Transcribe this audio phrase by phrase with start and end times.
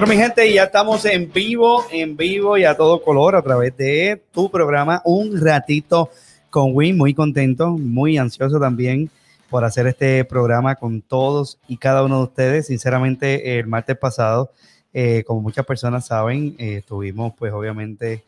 [0.00, 3.76] Bueno, mi gente, ya estamos en vivo, en vivo y a todo color a través
[3.76, 6.08] de tu programa Un Ratito
[6.48, 6.96] con Win.
[6.96, 9.10] Muy contento, muy ansioso también
[9.50, 12.68] por hacer este programa con todos y cada uno de ustedes.
[12.68, 14.52] Sinceramente, el martes pasado,
[14.94, 18.24] eh, como muchas personas saben, eh, estuvimos pues obviamente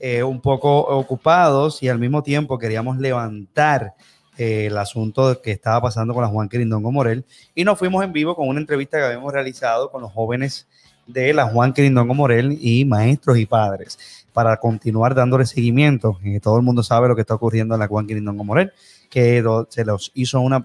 [0.00, 3.94] eh, un poco ocupados y al mismo tiempo queríamos levantar
[4.38, 7.24] el asunto que estaba pasando con la Juan Quirindongo Morel
[7.54, 10.66] y nos fuimos en vivo con una entrevista que habíamos realizado con los jóvenes
[11.06, 16.18] de la Juan Quirindongo Morel y maestros y padres para continuar dándole seguimiento.
[16.24, 18.72] Eh, todo el mundo sabe lo que está ocurriendo en la Juan Quirindongo Morel,
[19.10, 20.62] que se los hizo una,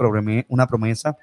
[0.48, 1.18] una promesa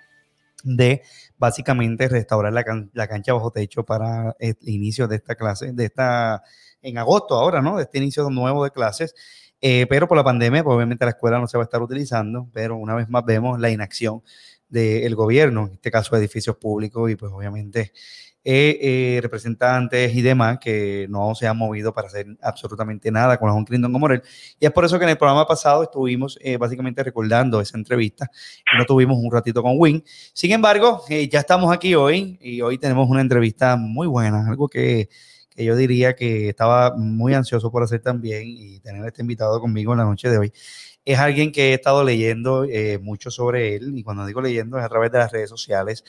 [0.63, 1.03] de
[1.39, 6.43] básicamente restaurar la, la, cancha bajo techo para el inicio de esta clase, de esta,
[6.83, 7.77] en agosto ahora, ¿no?
[7.77, 9.15] De este inicio nuevo de clases.
[9.61, 12.49] Eh, pero por la pandemia, pues obviamente la escuela no se va a estar utilizando,
[12.53, 14.23] pero una vez más vemos la inacción
[14.69, 17.93] del gobierno, en este caso edificios públicos, y pues obviamente
[18.47, 23.55] eh, representantes y demás que no se han movido para hacer absolutamente nada con la
[23.55, 24.23] Juan Clinton Morel.
[24.61, 28.31] Y es por eso que en el programa pasado estuvimos eh, básicamente recordando esa entrevista
[28.73, 30.05] y no tuvimos un ratito con Win.
[30.35, 34.69] Sin embargo, eh, ya estamos aquí hoy y hoy tenemos una entrevista muy buena, algo
[34.69, 35.09] que,
[35.49, 39.93] que yo diría que estaba muy ansioso por hacer también y tener este invitado conmigo
[39.93, 40.53] en la noche de hoy
[41.05, 42.67] es alguien que he estado leyendo
[43.03, 46.05] mucho sobre él y cuando digo leyendo es a través de las redes sociales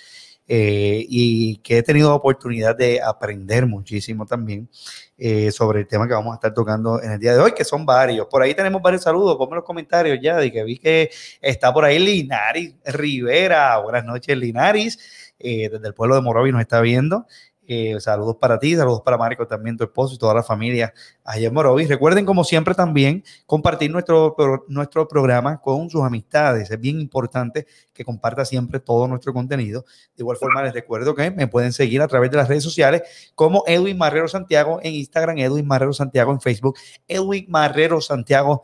[0.48, 4.70] eh, y que he tenido oportunidad de aprender muchísimo también
[5.18, 7.64] eh, sobre el tema que vamos a estar tocando en el día de hoy, que
[7.66, 8.28] son varios.
[8.28, 11.10] Por ahí tenemos varios saludos, ponme los comentarios ya, de que vi que
[11.42, 13.80] está por ahí Linaris Rivera.
[13.80, 17.26] Buenas noches, Linaris, eh, desde el pueblo de Morovi nos está viendo.
[17.68, 20.94] Eh, saludos para ti, saludos para Marco también, tu esposo y toda la familia
[21.24, 21.90] allá en Morovis.
[21.90, 24.36] Recuerden, como siempre, también compartir nuestro,
[24.68, 26.70] nuestro programa con sus amistades.
[26.70, 29.86] Es bien importante que comparta siempre todo nuestro contenido.
[30.16, 33.02] De igual forma, les recuerdo que me pueden seguir a través de las redes sociales
[33.36, 36.78] como Edwin Marrero Santiago en Instagram, Edwin Marrero Santiago en Facebook,
[37.08, 38.64] Edwin Marrero Santiago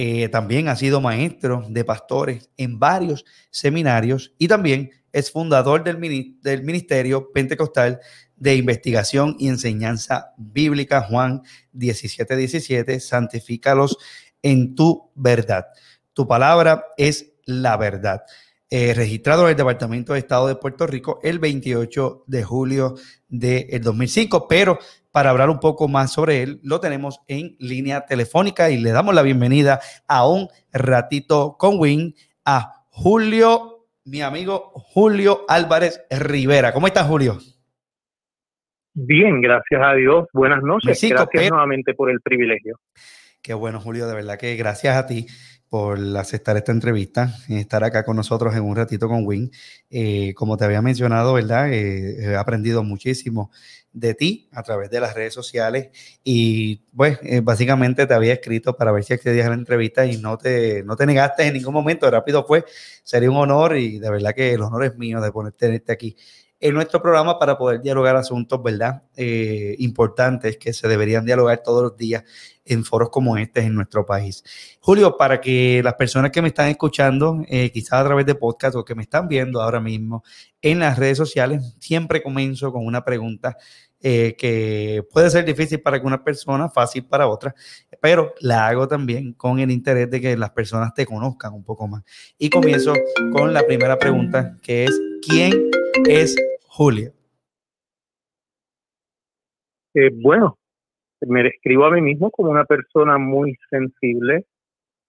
[0.00, 5.98] eh, también ha sido maestro de pastores en varios seminarios y también es fundador del,
[6.40, 7.98] del Ministerio Pentecostal
[8.36, 11.42] de Investigación y Enseñanza Bíblica, Juan
[11.72, 13.98] 17:17, santifícalos
[14.40, 15.66] en tu verdad.
[16.12, 18.22] Tu palabra es la verdad.
[18.70, 23.82] Eh, registrado en el Departamento de Estado de Puerto Rico el 28 de julio del
[23.82, 24.78] 2005, pero
[25.10, 29.14] para hablar un poco más sobre él, lo tenemos en línea telefónica y le damos
[29.14, 33.78] la bienvenida a un ratito con Win a Julio
[34.08, 36.72] mi amigo Julio Álvarez Rivera.
[36.72, 37.38] ¿Cómo estás, Julio?
[38.94, 40.26] Bien, gracias a Dios.
[40.32, 41.00] Buenas noches.
[41.08, 42.80] gracias nuevamente por el privilegio.
[43.42, 45.26] Qué bueno, Julio, de verdad que gracias a ti
[45.68, 49.50] por aceptar esta entrevista, estar acá con nosotros en un ratito con Win.
[49.90, 51.72] Eh, como te había mencionado, ¿verdad?
[51.72, 53.50] Eh, he aprendido muchísimo
[53.92, 55.88] de ti a través de las redes sociales
[56.22, 60.18] y pues eh, básicamente te había escrito para ver si accedías a la entrevista y
[60.18, 62.64] no te, no te negaste en ningún momento, rápido fue,
[63.02, 66.16] sería un honor y de verdad que el honor es mío de ponerte aquí
[66.60, 69.02] en nuestro programa para poder dialogar asuntos, ¿verdad?
[69.16, 72.24] Eh, importantes que se deberían dialogar todos los días
[72.64, 74.44] en foros como este en nuestro país.
[74.80, 78.76] Julio, para que las personas que me están escuchando, eh, quizás a través de podcast
[78.76, 80.24] o que me están viendo ahora mismo
[80.60, 83.56] en las redes sociales, siempre comienzo con una pregunta
[84.00, 87.54] eh, que puede ser difícil para alguna persona, fácil para otra,
[88.00, 91.88] pero la hago también con el interés de que las personas te conozcan un poco
[91.88, 92.04] más.
[92.38, 92.92] Y comienzo
[93.32, 95.70] con la primera pregunta, que es, ¿Quién
[96.08, 96.36] es
[96.68, 97.12] Julio?
[99.94, 100.56] Eh, bueno,
[101.26, 104.44] me describo a mí mismo como una persona muy sensible,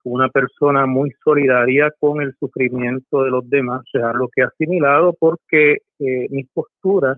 [0.03, 4.45] una persona muy solidaria con el sufrimiento de los demás, o sea, lo que he
[4.45, 7.17] asimilado porque eh, mis posturas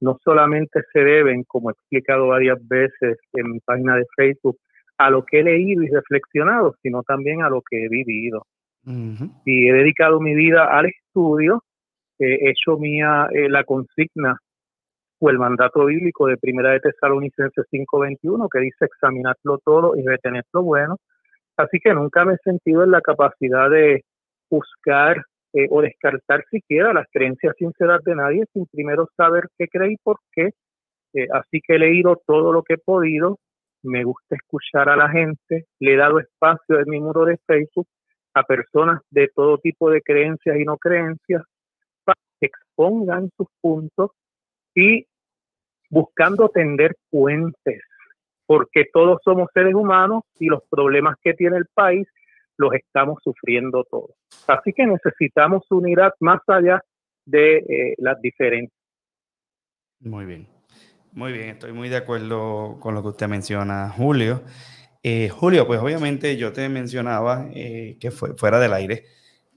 [0.00, 4.58] no solamente se deben, como he explicado varias veces en mi página de Facebook,
[4.98, 8.46] a lo que he leído y reflexionado, sino también a lo que he vivido.
[9.44, 11.62] Y he dedicado mi vida al estudio,
[12.18, 14.38] he hecho mía eh, la consigna
[15.20, 20.44] o el mandato bíblico de Primera de Tesalonicenses 5:21, que dice examinarlo todo y retener
[20.52, 20.96] lo bueno.
[21.56, 24.04] Así que nunca me he sentido en la capacidad de
[24.48, 25.22] buscar
[25.52, 29.96] eh, o descartar siquiera las creencias sinceras de nadie sin primero saber qué cree y
[29.96, 30.50] por qué.
[31.14, 33.38] Eh, así que he leído todo lo que he podido,
[33.82, 37.86] me gusta escuchar a la gente, le he dado espacio en mi muro de Facebook
[38.34, 41.42] a personas de todo tipo de creencias y no creencias
[42.04, 44.10] para que expongan sus puntos
[44.74, 45.06] y
[45.90, 47.82] buscando tender puentes,
[48.46, 52.06] porque todos somos seres humanos y los problemas que tiene el país
[52.58, 54.10] los estamos sufriendo todos.
[54.46, 56.82] Así que necesitamos unidad más allá
[57.24, 58.76] de eh, las diferencias.
[60.00, 60.46] Muy bien,
[61.12, 64.42] muy bien, estoy muy de acuerdo con lo que usted menciona, Julio.
[65.02, 69.04] Eh, Julio, pues obviamente yo te mencionaba eh, que fue fuera del aire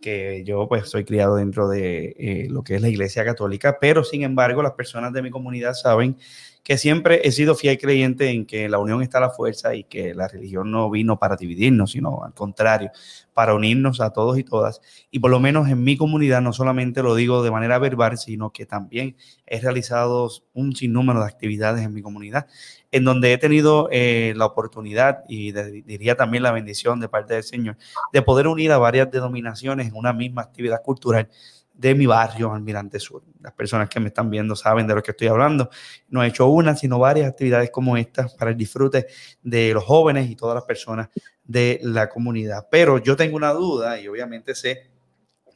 [0.01, 4.03] que yo pues soy criado dentro de eh, lo que es la Iglesia Católica, pero
[4.03, 6.17] sin embargo las personas de mi comunidad saben
[6.63, 9.83] que siempre he sido fiel creyente en que la unión está a la fuerza y
[9.83, 12.91] que la religión no vino para dividirnos, sino al contrario,
[13.33, 14.81] para unirnos a todos y todas.
[15.09, 18.51] Y por lo menos en mi comunidad no solamente lo digo de manera verbal, sino
[18.51, 19.15] que también
[19.47, 22.47] he realizado un sinnúmero de actividades en mi comunidad,
[22.91, 27.43] en donde he tenido eh, la oportunidad y diría también la bendición de parte del
[27.43, 27.77] Señor
[28.13, 31.27] de poder unir a varias denominaciones en una misma actividad cultural
[31.73, 33.23] de mi barrio, Almirante Sur.
[33.41, 35.69] Las personas que me están viendo saben de lo que estoy hablando.
[36.09, 39.07] No he hecho una, sino varias actividades como estas para el disfrute
[39.41, 41.09] de los jóvenes y todas las personas
[41.43, 42.67] de la comunidad.
[42.69, 44.91] Pero yo tengo una duda y obviamente sé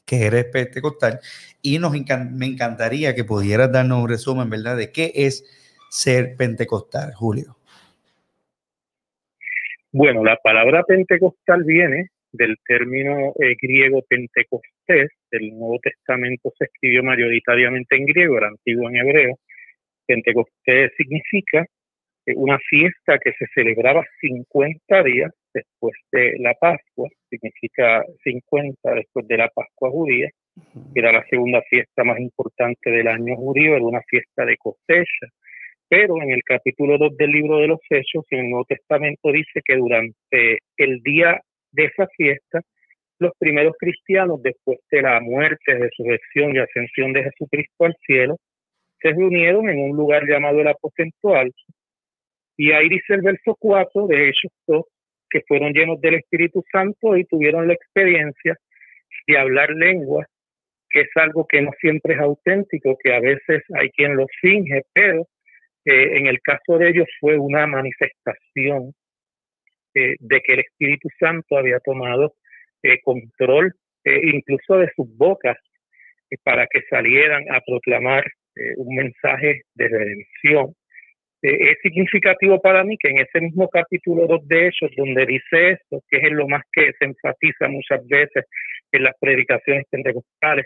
[0.06, 1.20] que eres pentecostal
[1.62, 5.44] y nos me encantaría que pudieras darnos un resumen, ¿verdad?, de qué es
[5.90, 7.58] ser pentecostal, Julio.
[9.92, 17.04] Bueno, la palabra pentecostal viene del término eh, griego pentecostés, del Nuevo Testamento se escribió
[17.04, 19.40] mayoritariamente en griego, era antiguo en hebreo.
[20.06, 21.66] Pentecostés significa
[22.26, 29.28] eh, una fiesta que se celebraba 50 días después de la Pascua, significa 50 después
[29.28, 30.30] de la Pascua judía,
[30.94, 35.28] era la segunda fiesta más importante del año judío, era una fiesta de cosecha.
[35.88, 39.62] Pero en el capítulo 2 del libro de los Hechos, en el Nuevo Testamento dice
[39.64, 41.40] que durante el día
[41.72, 42.62] de esa fiesta,
[43.20, 48.38] los primeros cristianos, después de la muerte, resurrección y ascensión de Jesucristo al cielo,
[49.02, 51.62] se reunieron en un lugar llamado el aposento alto.
[52.58, 54.86] Y ahí dice el verso 4 de Hechos 2,
[55.30, 58.56] que fueron llenos del Espíritu Santo y tuvieron la experiencia
[59.28, 60.28] de hablar lenguas,
[60.90, 64.84] que es algo que no siempre es auténtico, que a veces hay quien lo finge,
[64.94, 65.28] pero
[65.86, 68.94] eh, en el caso de ellos fue una manifestación
[69.94, 72.34] eh, de que el Espíritu Santo había tomado
[72.84, 75.58] eh, control eh, incluso de sus bocas
[76.44, 78.24] para que salieran a proclamar
[78.78, 80.74] un mensaje de redención.
[81.42, 86.02] es significativo para mí que en ese mismo capítulo 2 de Hechos, donde dice esto,
[86.10, 88.46] que es lo más que se enfatiza muchas veces
[88.92, 90.66] en las predicaciones pentecostales,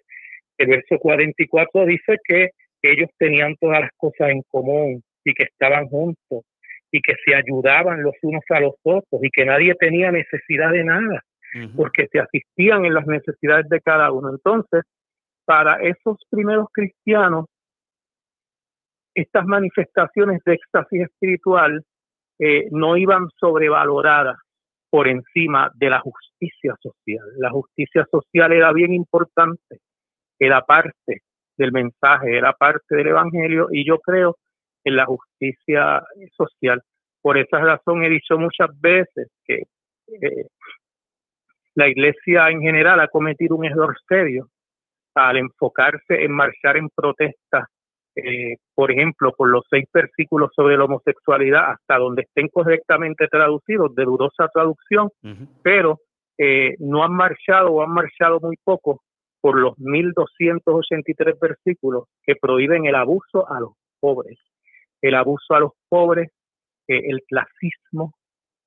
[0.57, 2.49] el verso 44 dice que
[2.81, 6.43] ellos tenían todas las cosas en común y que estaban juntos
[6.91, 10.83] y que se ayudaban los unos a los otros y que nadie tenía necesidad de
[10.83, 11.23] nada,
[11.75, 14.29] porque se asistían en las necesidades de cada uno.
[14.29, 14.83] Entonces,
[15.45, 17.45] para esos primeros cristianos,
[19.15, 21.83] estas manifestaciones de éxtasis espiritual
[22.39, 24.37] eh, no iban sobrevaloradas
[24.89, 27.25] por encima de la justicia social.
[27.37, 29.79] La justicia social era bien importante,
[30.39, 31.21] era parte
[31.57, 34.37] del mensaje, era parte del Evangelio y yo creo
[34.83, 36.03] en la justicia
[36.35, 36.81] social.
[37.21, 39.63] Por esa razón he dicho muchas veces que
[40.21, 40.47] eh,
[41.79, 44.50] la iglesia en general ha cometido un error serio
[45.15, 47.69] al enfocarse en marchar en protesta,
[48.15, 53.95] eh, por ejemplo, por los seis versículos sobre la homosexualidad, hasta donde estén correctamente traducidos,
[53.95, 55.09] de dudosa traducción,
[55.63, 56.00] pero
[56.38, 59.01] eh, no han marchado o han marchado muy poco
[59.41, 63.71] por los 1283 versículos que prohíben el abuso a los
[64.01, 64.38] pobres.
[65.01, 66.29] El abuso a los pobres,
[66.89, 68.15] eh, el clasismo,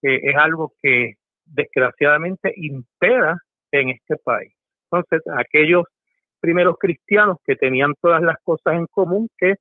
[0.03, 3.37] eh, es algo que desgraciadamente impera
[3.71, 4.53] en este país.
[4.91, 5.85] Entonces, aquellos
[6.41, 9.55] primeros cristianos que tenían todas las cosas en común, que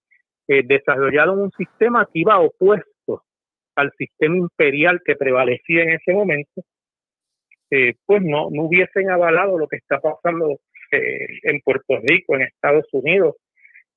[0.47, 3.23] eh, desarrollaron un sistema que iba opuesto
[3.75, 6.61] al sistema imperial que prevalecía en ese momento,
[7.69, 10.59] eh, pues no, no hubiesen avalado lo que está pasando
[10.91, 13.35] eh, en Puerto Rico, en Estados Unidos,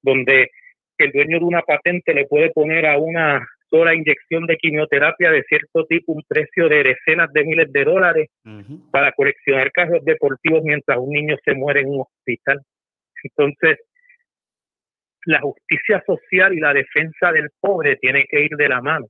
[0.01, 0.51] donde
[0.99, 5.43] el dueño de una patente le puede poner a una sola inyección de quimioterapia de
[5.43, 8.31] cierto tipo un precio de decenas de miles de dólares
[8.93, 12.61] para coleccionar carros deportivos mientras un niño se muere en un hospital.
[13.25, 13.81] Entonces,
[15.27, 19.07] la justicia social y la defensa del pobre tiene que ir de la mano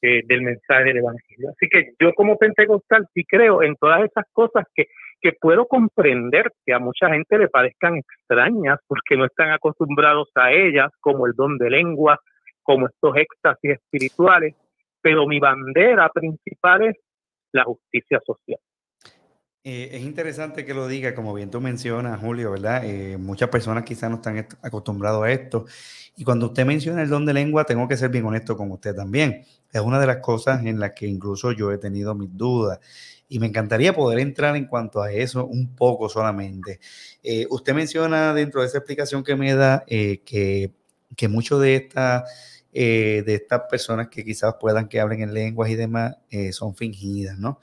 [0.00, 1.50] eh, del mensaje del Evangelio.
[1.50, 4.86] Así que yo como pentecostal sí creo en todas esas cosas que,
[5.20, 10.52] que puedo comprender que a mucha gente le parezcan extrañas porque no están acostumbrados a
[10.52, 12.20] ellas, como el don de lengua,
[12.68, 14.54] como estos éxtasis espirituales,
[15.00, 16.96] pero mi bandera principal es
[17.50, 18.58] la justicia social.
[19.64, 22.82] Eh, es interesante que lo diga, como bien tú mencionas, Julio, ¿verdad?
[22.84, 25.64] Eh, muchas personas quizás no están acostumbrados a esto.
[26.14, 28.94] Y cuando usted menciona el don de lengua, tengo que ser bien honesto con usted
[28.94, 29.46] también.
[29.72, 32.80] Es una de las cosas en las que incluso yo he tenido mis dudas.
[33.30, 36.80] Y me encantaría poder entrar en cuanto a eso un poco solamente.
[37.22, 40.74] Eh, usted menciona dentro de esa explicación que me da que,
[41.16, 42.24] que mucho de esta
[42.80, 46.76] eh, de estas personas que quizás puedan que hablen en lenguas y demás eh, son
[46.76, 47.58] fingidas, ¿no?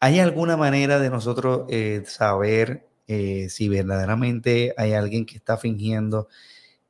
[0.00, 6.28] ¿Hay alguna manera de nosotros eh, saber si verdaderamente hay alguien que está fingiendo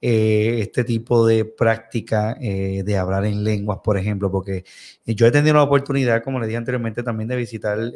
[0.01, 4.31] este tipo de práctica de hablar en lenguas, por ejemplo?
[4.31, 4.65] Porque
[5.05, 7.93] yo he tenido la oportunidad, como le dije anteriormente, también de visitar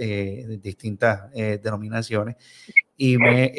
[0.61, 2.35] distintas denominaciones
[2.97, 3.55] y me,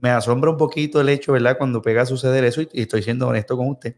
[0.00, 1.56] me, asombra un poquito el hecho, ¿verdad?
[1.56, 3.94] Cuando pega a suceder eso, y estoy siendo honesto con usted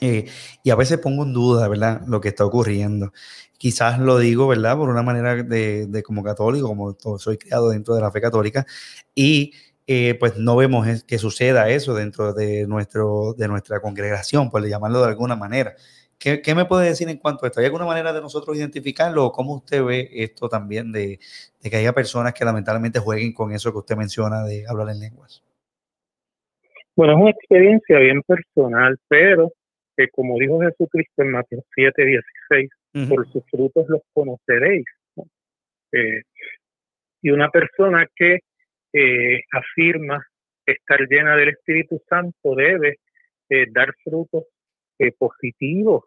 [0.00, 0.26] eh,
[0.62, 2.02] y a veces pongo en duda, ¿verdad?
[2.06, 3.12] Lo que está ocurriendo.
[3.58, 4.76] Quizás lo digo, ¿verdad?
[4.76, 8.66] Por una manera de, como católico, como soy criado dentro de la fe católica,
[9.14, 9.52] y
[9.86, 15.02] eh, pues no vemos que suceda eso dentro de, nuestro, de nuestra congregación, por llamarlo
[15.02, 15.74] de alguna manera.
[16.18, 17.60] ¿Qué, ¿Qué, me puede decir en cuanto a esto?
[17.60, 19.26] ¿Hay alguna manera de nosotros identificarlo?
[19.26, 21.18] ¿O cómo usted ve esto también de,
[21.62, 25.00] de que haya personas que lamentablemente jueguen con eso que usted menciona de hablar en
[25.00, 25.42] lenguas?
[26.96, 29.50] Bueno, es una experiencia bien personal, pero
[30.08, 32.70] como dijo Jesucristo en Mateo 7, 16,
[33.08, 34.84] por sus frutos los conoceréis.
[35.92, 36.22] Eh,
[37.22, 38.38] y una persona que
[38.92, 40.24] eh, afirma
[40.64, 42.98] estar llena del Espíritu Santo debe
[43.48, 44.44] eh, dar frutos
[45.18, 46.04] positivos.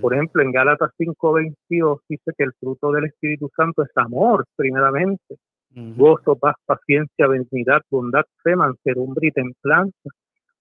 [0.00, 5.36] por ejemplo, en Gálatas 5:22 dice que el fruto del Espíritu Santo es amor, primeramente,
[5.70, 10.10] gozo, paz, paciencia, benignidad, bondad, fe, mansedumbre y templanza.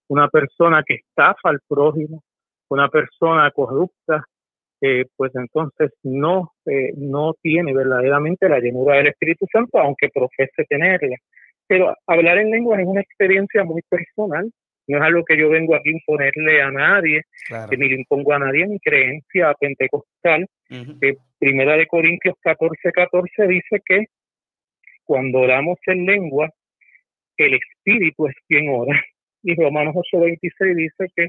[0.07, 2.23] Una persona que estafa al prójimo,
[2.69, 4.25] una persona corrupta,
[4.81, 10.65] eh, pues entonces no, eh, no tiene verdaderamente la llenura del Espíritu Santo, aunque profese
[10.67, 11.15] tenerla.
[11.67, 14.51] Pero hablar en lengua es una experiencia muy personal,
[14.87, 17.21] no es algo que yo vengo aquí a imponerle a nadie,
[17.69, 20.45] que ni le impongo a nadie mi creencia pentecostal.
[20.69, 24.05] Eh, primera de Corintios 14, 14 dice que
[25.05, 26.49] cuando oramos en lengua,
[27.37, 29.01] el Espíritu es quien ora.
[29.45, 31.27] Y Romanos 8, 26 dice que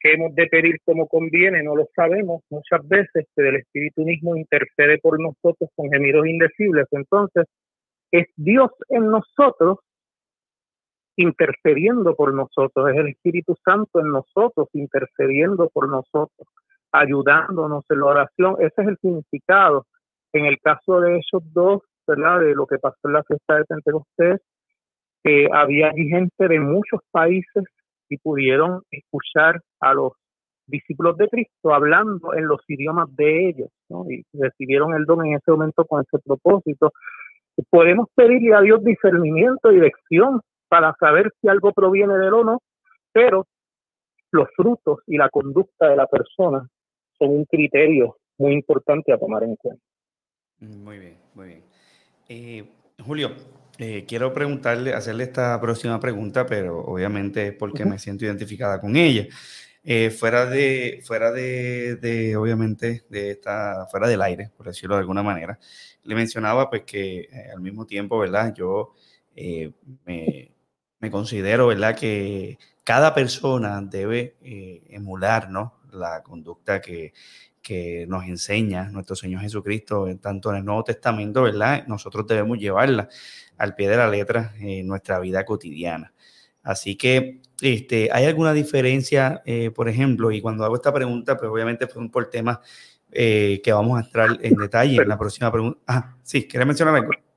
[0.00, 4.98] que hemos de pedir como conviene, no lo sabemos muchas veces, el Espíritu mismo intercede
[4.98, 6.86] por nosotros con gemidos indecibles.
[6.92, 7.46] Entonces,
[8.10, 9.78] es Dios en nosotros
[11.16, 16.46] intercediendo por nosotros, es el Espíritu Santo en nosotros intercediendo por nosotros,
[16.92, 18.56] ayudándonos en la oración.
[18.60, 19.84] Ese es el significado.
[20.32, 22.40] En el caso de esos dos, ¿verdad?
[22.40, 24.40] De lo que pasó en la fiesta de Pentecostés,
[25.24, 27.64] que había gente de muchos países
[28.08, 30.12] y pudieron escuchar a los
[30.66, 33.70] discípulos de Cristo hablando en los idiomas de ellos,
[34.08, 36.92] y recibieron el don en ese momento con ese propósito.
[37.70, 42.44] Podemos pedirle a Dios discernimiento y dirección para saber si algo proviene de él o
[42.44, 42.62] no,
[43.12, 43.46] pero
[44.30, 46.68] los frutos y la conducta de la persona
[47.18, 49.82] son un criterio muy importante a tomar en cuenta.
[50.60, 51.62] Muy bien, muy bien.
[52.28, 52.64] Eh,
[53.04, 53.30] Julio,
[53.78, 58.96] eh, quiero preguntarle, hacerle esta próxima pregunta, pero obviamente es porque me siento identificada con
[58.96, 59.28] ella.
[59.84, 65.22] Eh, fuera de, fuera de, obviamente, de esta, fuera del aire, por decirlo de alguna
[65.22, 65.58] manera,
[66.02, 68.52] le mencionaba pues que eh, al mismo tiempo, ¿verdad?
[68.54, 68.94] Yo
[69.36, 70.52] me,
[71.00, 71.96] me, considero, ¿verdad?
[71.96, 74.36] Que cada persona debe
[74.90, 75.80] emular, ¿no?
[75.92, 77.12] La conducta que,
[77.68, 81.86] que nos enseña nuestro Señor Jesucristo, tanto en el Nuevo Testamento, ¿verdad?
[81.86, 83.10] Nosotros debemos llevarla
[83.58, 86.14] al pie de la letra en nuestra vida cotidiana.
[86.62, 90.32] Así que, este, ¿hay alguna diferencia, eh, por ejemplo?
[90.32, 92.60] Y cuando hago esta pregunta, pues obviamente fue por temas
[93.12, 95.78] eh, que vamos a entrar en detalle en la próxima pregunta.
[95.86, 97.27] Ah, sí, ¿quieres mencionar algo?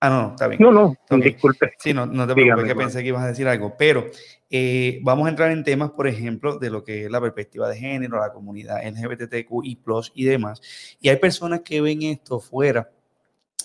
[0.00, 0.60] Ah, no, está bien.
[0.60, 1.72] No, no, disculpe.
[1.78, 3.74] Sí, no, no te preocupes, que pensé que ibas a decir algo.
[3.78, 4.06] Pero
[4.50, 7.78] eh, vamos a entrar en temas, por ejemplo, de lo que es la perspectiva de
[7.78, 9.80] género, la comunidad LGBTQI,
[10.14, 10.60] y demás.
[11.00, 12.90] Y hay personas que ven esto fuera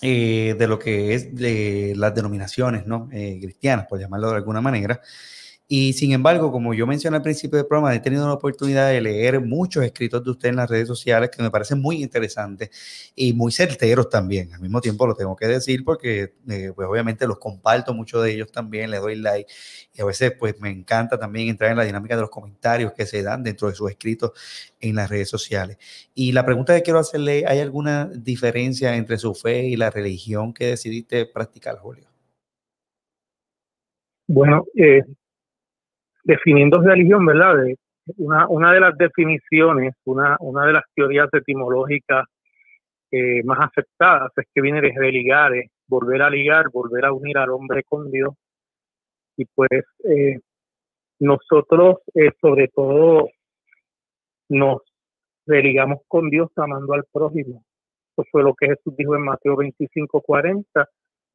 [0.00, 3.08] eh, de lo que es de las denominaciones ¿no?
[3.12, 5.00] Eh, cristianas, por llamarlo de alguna manera.
[5.74, 9.00] Y sin embargo, como yo mencioné al principio del programa, he tenido la oportunidad de
[9.00, 12.68] leer muchos escritos de usted en las redes sociales que me parecen muy interesantes
[13.16, 14.52] y muy certeros también.
[14.52, 18.34] Al mismo tiempo lo tengo que decir porque eh, pues obviamente los comparto muchos de
[18.34, 19.50] ellos también, le doy like
[19.94, 23.06] y a veces pues me encanta también entrar en la dinámica de los comentarios que
[23.06, 24.32] se dan dentro de sus escritos
[24.78, 25.78] en las redes sociales.
[26.14, 30.52] Y la pregunta que quiero hacerle, ¿hay alguna diferencia entre su fe y la religión
[30.52, 32.08] que decidiste practicar, Julio?
[34.28, 35.00] Bueno, eh,
[36.24, 37.54] definiendo religión, ¿verdad?
[38.16, 40.36] una, de las definiciones, una,
[40.66, 42.26] de las teorías etimológicas
[43.10, 45.52] eh, más aceptadas es que viene de ligar,
[45.86, 48.34] volver a ligar, volver a unir al hombre con Dios.
[49.36, 50.38] Y pues eh,
[51.20, 53.28] nosotros, eh, sobre todo,
[54.48, 54.82] nos
[55.46, 57.64] religamos con Dios amando al prójimo.
[58.12, 60.88] Eso fue lo que Jesús dijo en Mateo 25, 40.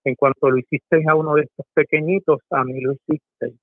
[0.04, 3.56] En cuanto lo hicisteis a uno de estos pequeñitos, a mí lo hicisteis.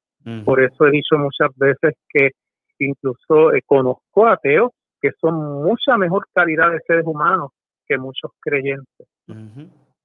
[0.45, 2.31] Por eso he dicho muchas veces que
[2.79, 7.51] incluso eh, conozco ateos que son mucha mejor calidad de seres humanos
[7.87, 9.07] que muchos creyentes.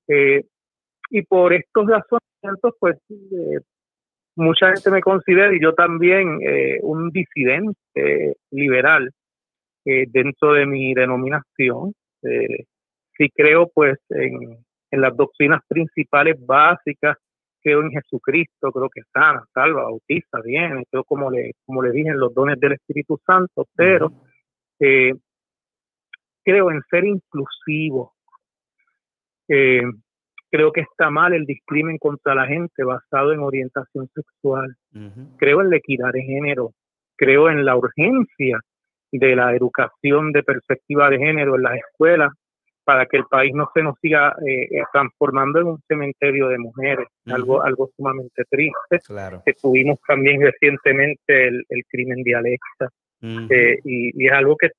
[0.09, 0.43] Eh,
[1.09, 3.59] y por estos razonamientos, pues eh,
[4.35, 6.39] mucha gente me considera, y yo también,
[6.81, 9.09] un disidente liberal
[9.85, 11.93] dentro de mi denominación.
[12.21, 14.57] sí creo pues en,
[14.91, 17.17] en las doctrinas principales básicas
[17.61, 22.09] creo en Jesucristo, creo que sana, salva, bautiza, bien, creo como le, como le dije
[22.09, 24.11] en los dones del Espíritu Santo, pero
[24.79, 25.13] eh,
[26.43, 28.13] creo en ser inclusivo.
[29.47, 29.83] Eh,
[30.49, 34.75] creo que está mal el discrimen contra la gente basado en orientación sexual.
[35.37, 36.73] Creo en la equidad de género.
[37.15, 38.59] Creo en la urgencia
[39.11, 42.31] de la educación de perspectiva de género en las escuelas
[42.89, 46.57] para que el país no se nos siga eh, eh, transformando en un cementerio de
[46.57, 48.97] mujeres, algo algo sumamente triste.
[49.05, 49.43] Claro.
[49.45, 52.89] Que tuvimos también recientemente el, crimen de Alexa,
[53.21, 54.71] eh, y, es algo que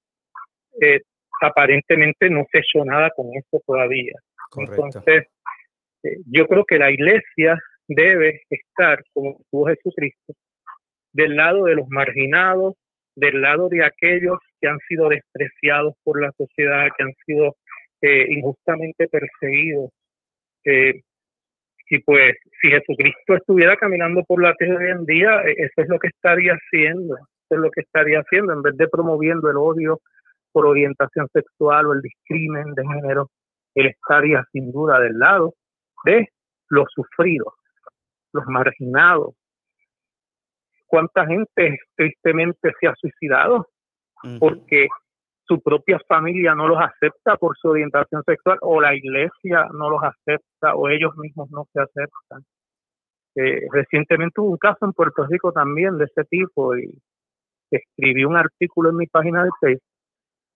[1.40, 4.14] aparentemente no se ha hecho nada con esto todavía.
[4.56, 5.28] Entonces,
[6.26, 10.32] yo creo que la iglesia debe estar, como tuvo Jesucristo,
[11.12, 12.74] del lado de los marginados,
[13.14, 17.54] del lado de aquellos que han sido despreciados por la sociedad, que han sido
[18.02, 19.90] eh, injustamente perseguidos.
[20.64, 21.02] Eh,
[21.90, 25.88] y pues, si Jesucristo estuviera caminando por la tierra hoy en día, eh, eso es
[25.88, 27.16] lo que estaría haciendo.
[27.16, 30.00] Eso es lo que estaría haciendo, en vez de promoviendo el odio
[30.52, 33.30] por orientación sexual o el discrimen de género,
[33.74, 35.54] él estaría sin duda del lado
[36.04, 36.28] de
[36.68, 37.54] los sufridos,
[38.32, 39.34] los marginados.
[40.86, 43.68] ¿Cuánta gente tristemente se ha suicidado?
[44.38, 44.88] Porque
[45.50, 50.00] su propia familia no los acepta por su orientación sexual o la iglesia no los
[50.04, 52.44] acepta o ellos mismos no se aceptan.
[53.34, 56.88] Eh, recientemente hubo un caso en Puerto Rico también de ese tipo y
[57.68, 59.82] escribí un artículo en mi página de Facebook,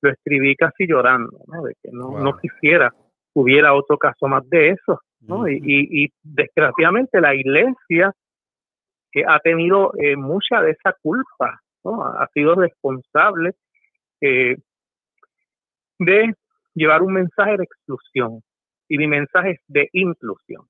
[0.02, 2.94] lo escribí casi llorando, de que no, no quisiera
[3.32, 5.00] hubiera otro caso más de eso.
[5.22, 5.48] ¿no?
[5.48, 8.12] y, y, desgraciadamente la iglesia
[9.10, 12.04] que ha tenido eh, mucha de esa culpa, ¿no?
[12.04, 13.54] ha sido responsable
[14.20, 14.56] eh,
[15.98, 16.34] de
[16.74, 18.42] llevar un mensaje de exclusión
[18.88, 20.66] y mi mensaje es de inclusión.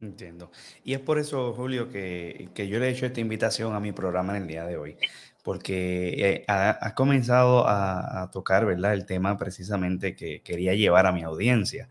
[0.00, 0.50] Entiendo.
[0.82, 4.34] Y es por eso, Julio, que, yo le he hecho esta invitación a mi programa
[4.36, 4.96] en el día de hoy,
[5.44, 11.12] porque has eh, ha comenzado a, tocar, ¿verdad?, el tema precisamente que quería llevar a
[11.12, 11.88] mi audiencia,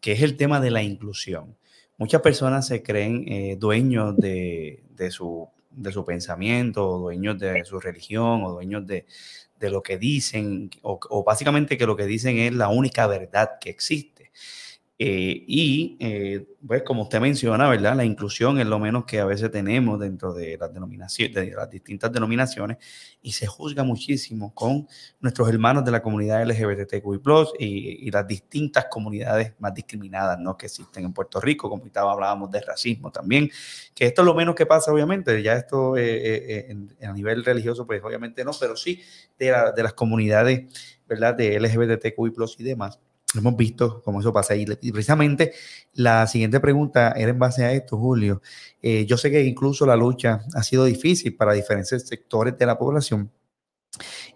[0.00, 1.56] que es el tema de la inclusión.
[1.98, 8.42] Muchas personas se creen eh, dueños de, su, de su pensamiento, dueños de su religión
[8.42, 9.06] o dueños de,
[9.62, 13.70] de lo que dicen, o, básicamente que lo que dicen es la única verdad que
[13.70, 14.32] existe.
[14.98, 17.96] Eh, y, eh, pues, como usted menciona, ¿verdad?
[17.96, 21.68] La inclusión es lo menos que a veces tenemos dentro de las, denominaciones, de las
[21.68, 22.76] distintas denominaciones
[23.20, 24.86] y se juzga muchísimo con
[25.18, 27.20] nuestros hermanos de la comunidad LGBTQI+,
[27.58, 30.56] y, y las distintas comunidades más discriminadas, ¿no?
[30.56, 33.50] Que existen en Puerto Rico, como estaba, hablábamos de racismo también,
[33.94, 38.02] que esto es lo menos que pasa, obviamente, ya esto eh, a nivel religioso, pues
[38.04, 39.00] obviamente no, pero sí
[39.38, 41.34] de, de las comunidades, ¿verdad?
[41.34, 43.00] De LGBTQI+, y demás
[43.34, 44.54] Hemos visto cómo eso pasa.
[44.54, 45.52] Y, precisamente
[45.94, 48.42] la siguiente pregunta era en base a esto, Julio.
[48.80, 52.78] Eh, yo sé que incluso la lucha ha sido difícil para diferentes sectores de la
[52.78, 53.30] población.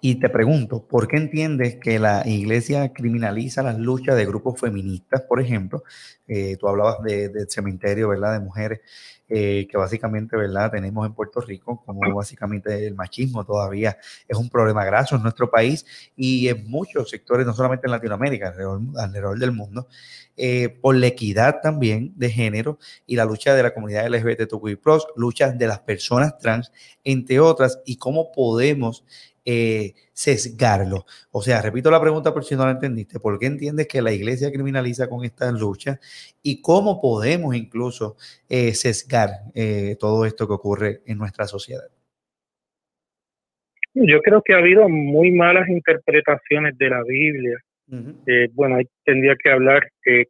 [0.01, 5.23] Y te pregunto, ¿por qué entiendes que la iglesia criminaliza las luchas de grupos feministas,
[5.23, 5.83] por ejemplo?
[6.29, 8.35] Eh, tú hablabas de, del cementerio, ¿verdad?
[8.35, 8.81] De mujeres
[9.29, 10.71] eh, que básicamente, ¿verdad?
[10.71, 15.51] Tenemos en Puerto Rico, como básicamente el machismo todavía es un problema graso en nuestro
[15.51, 18.55] país y en muchos sectores, no solamente en Latinoamérica,
[18.97, 19.89] alrededor, del mundo,
[20.37, 24.79] eh, por la equidad también de género y la lucha de la comunidad LGBTQI+,
[25.17, 26.71] luchas de las personas trans,
[27.03, 29.05] entre otras, y cómo podemos
[29.47, 31.07] eh, sesgarlo.
[31.31, 34.13] O sea, repito la pregunta por si no la entendiste, ¿por qué entiendes que la
[34.13, 36.01] iglesia criminaliza con esta lucha
[36.43, 38.17] y cómo podemos incluso
[38.49, 41.85] eh, sesgar eh, todo esto que ocurre en nuestra sociedad?
[43.95, 47.59] Yo creo que ha habido muy malas interpretaciones de la Biblia.
[48.27, 50.25] Eh, bueno, ahí tendría que hablar que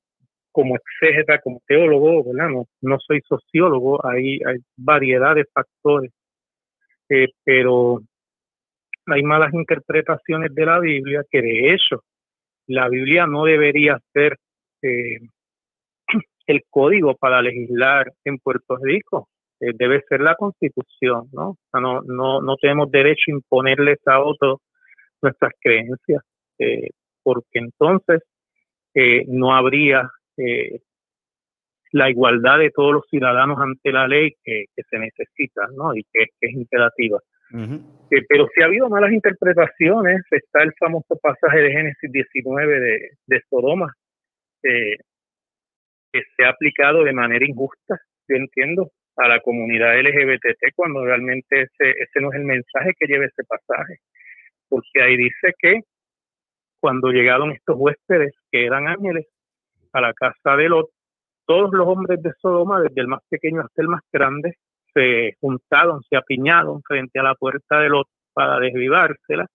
[0.52, 2.50] como exégeta, como teólogo, ¿verdad?
[2.50, 6.12] No, no soy sociólogo, hay, hay variedad de factores,
[7.44, 8.02] pero
[9.06, 12.02] hay malas interpretaciones de la Biblia que de hecho
[12.66, 14.36] la Biblia no debería ser
[14.82, 15.20] eh,
[16.46, 19.28] el código para legislar en Puerto Rico,
[19.60, 21.56] eh, debe ser la constitución, ¿no?
[21.72, 24.58] no, no, no tenemos derecho a imponerles a otros
[25.22, 26.22] nuestras creencias,
[26.58, 26.90] eh,
[27.22, 28.22] porque entonces
[29.26, 30.08] no habría
[31.92, 35.94] la igualdad de todos los ciudadanos ante la ley que, se necesita, ¿no?
[35.94, 37.18] Y que es imperativa.
[37.52, 43.10] Eh, pero si ha habido malas interpretaciones, está el famoso pasaje de Génesis 19 de,
[43.26, 43.92] de Sodoma,
[44.62, 44.96] eh,
[46.12, 51.62] que se ha aplicado de manera injusta, yo entiendo, a la comunidad LGBT, cuando realmente
[51.62, 53.98] ese, ese no es el mensaje que lleva ese pasaje.
[54.68, 55.80] Porque ahí dice que
[56.80, 59.26] cuando llegaron estos huéspedes, que eran ángeles,
[59.92, 60.90] a la casa de Lot,
[61.46, 64.56] todos los hombres de Sodoma, desde el más pequeño hasta el más grande,
[64.96, 69.46] se juntaron, se apiñaron frente a la puerta del otro para desvivársela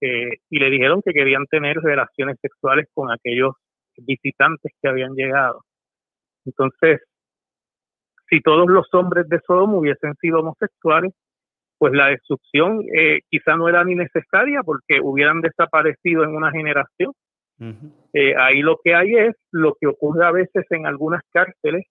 [0.00, 3.54] eh, y le dijeron que querían tener relaciones sexuales con aquellos
[3.96, 5.62] visitantes que habían llegado.
[6.44, 7.00] Entonces,
[8.28, 11.12] si todos los hombres de Sodoma hubiesen sido homosexuales,
[11.78, 17.12] pues la destrucción eh, quizá no era ni necesaria porque hubieran desaparecido en una generación.
[18.12, 21.86] Eh, ahí lo que hay es lo que ocurre a veces en algunas cárceles,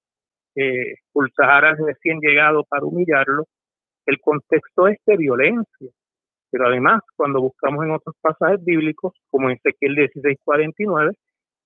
[0.56, 3.46] eh, al recién llegado para humillarlo,
[4.06, 5.90] el contexto es de violencia.
[6.52, 11.14] Pero además, cuando buscamos en otros pasajes bíblicos, como en Ezequiel 16:49,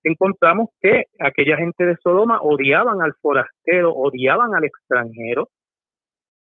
[0.02, 5.48] encontramos que aquella gente de Sodoma odiaban al forastero, odiaban al extranjero.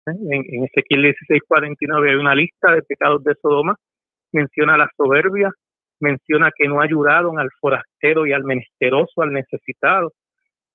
[0.06, 3.76] En, en Ezequiel 16:49 hay una lista de pecados de Sodoma,
[4.32, 5.50] menciona la soberbia,
[6.00, 10.12] menciona que no ayudaron al forastero y al menesteroso, al necesitado,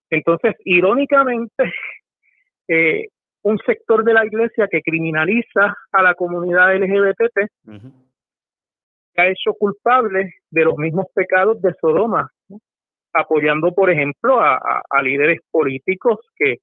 [0.09, 1.53] entonces, irónicamente,
[2.67, 3.07] eh,
[3.43, 7.49] un sector de la iglesia que criminaliza a la comunidad LGBT
[9.19, 12.31] ha hecho culpable de los mismos pecados de Sodoma,
[13.13, 16.57] apoyando, por ejemplo, a, líderes políticos que,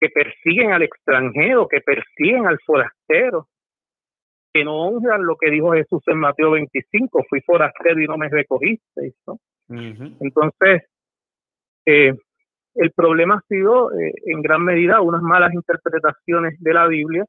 [0.00, 3.48] que persiguen al extranjero, que persiguen al forastero,
[4.52, 8.28] que no honran lo que dijo Jesús en Mateo 25, fui forastero y no me
[8.28, 9.14] recogisteis.
[9.68, 10.82] Entonces,
[11.86, 12.14] eh,
[12.74, 17.24] el problema ha sido eh, en gran medida unas malas interpretaciones de la Biblia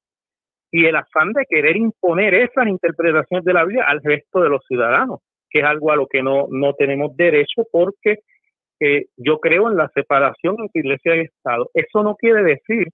[0.71, 4.63] y el afán de querer imponer esas interpretaciones de la Biblia al resto de los
[4.67, 8.19] ciudadanos, que es algo a lo que no, no tenemos derecho porque
[8.79, 11.69] eh, yo creo en la separación entre iglesia y Estado.
[11.73, 12.87] Eso no quiere decir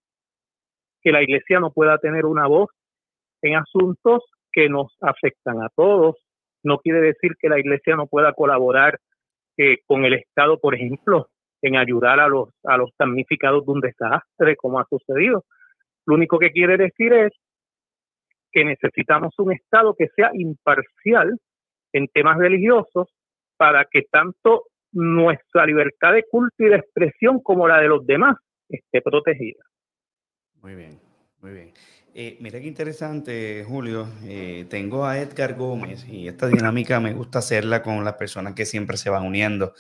[1.02, 2.70] que la iglesia no pueda tener una voz
[3.42, 6.16] en asuntos que nos afectan a todos.
[6.64, 9.00] No quiere decir que la iglesia no pueda colaborar
[9.58, 11.30] eh, con el Estado, por ejemplo,
[11.62, 15.46] en ayudar a los, a los damnificados de un desastre, como ha sucedido.
[16.06, 17.34] Lo único que quiere decir es
[18.52, 21.38] que necesitamos un Estado que sea imparcial
[21.94, 23.10] en temas religiosos
[23.58, 28.38] para que tanto nuestra libertad de culto y de expresión como la de los demás
[28.70, 29.64] esté protegida.
[30.62, 31.00] Muy bien,
[31.42, 31.74] muy bien.
[32.14, 34.08] Eh, mira qué interesante, Julio.
[34.26, 38.66] Eh, tengo a Edgar Gómez y esta dinámica me gusta hacerla con las personas que
[38.66, 39.74] siempre se van uniendo.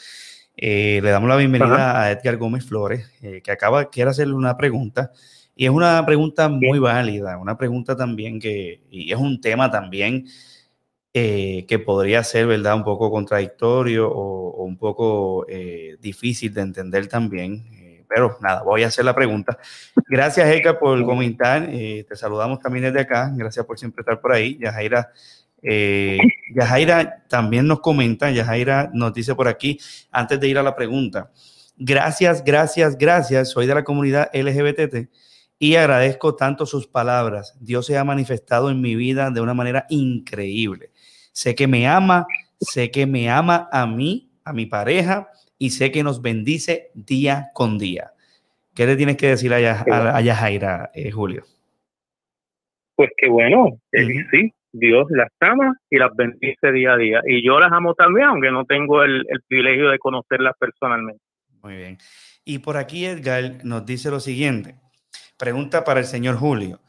[0.59, 4.57] Eh, le damos la bienvenida a Edgar Gómez Flores, eh, que acaba, quiere hacerle una
[4.57, 5.11] pregunta.
[5.55, 10.25] Y es una pregunta muy válida, una pregunta también que, y es un tema también
[11.13, 15.45] eh, que podría ser, ¿verdad?, un poco contradictorio o, un poco
[16.01, 18.05] difícil de entender también.
[18.09, 19.59] pero nada, voy a hacer la pregunta.
[20.07, 21.67] Gracias, Edgar, por comentar.
[21.67, 23.31] te saludamos también desde acá.
[23.35, 24.57] Gracias por siempre estar por ahí.
[24.59, 25.11] Yajaira
[25.63, 26.17] eh,
[26.55, 29.79] Yajaira también nos comenta, Yajaira nos dice por aquí,
[30.11, 31.31] antes de ir a la pregunta,
[31.77, 35.09] gracias, gracias, gracias, soy de la comunidad LGBT
[35.59, 37.57] y agradezco tanto sus palabras.
[37.59, 40.91] Dios se ha manifestado en mi vida de una manera increíble.
[41.31, 42.27] Sé que me ama,
[42.59, 47.49] sé que me ama a mí, a mi pareja y sé que nos bendice día
[47.53, 48.13] con día.
[48.73, 51.43] ¿Qué le tienes que decir a, Yajaira, eh, Julio?
[52.95, 57.21] Pues que bueno, eh, sí, Dios las ama y las bendice día a día.
[57.25, 61.21] Y yo las amo también, aunque no tengo el, el privilegio de conocerlas personalmente.
[61.63, 61.97] Muy bien.
[62.45, 64.75] Y por aquí Edgar nos dice lo siguiente.
[65.37, 66.79] Pregunta para el señor Julio.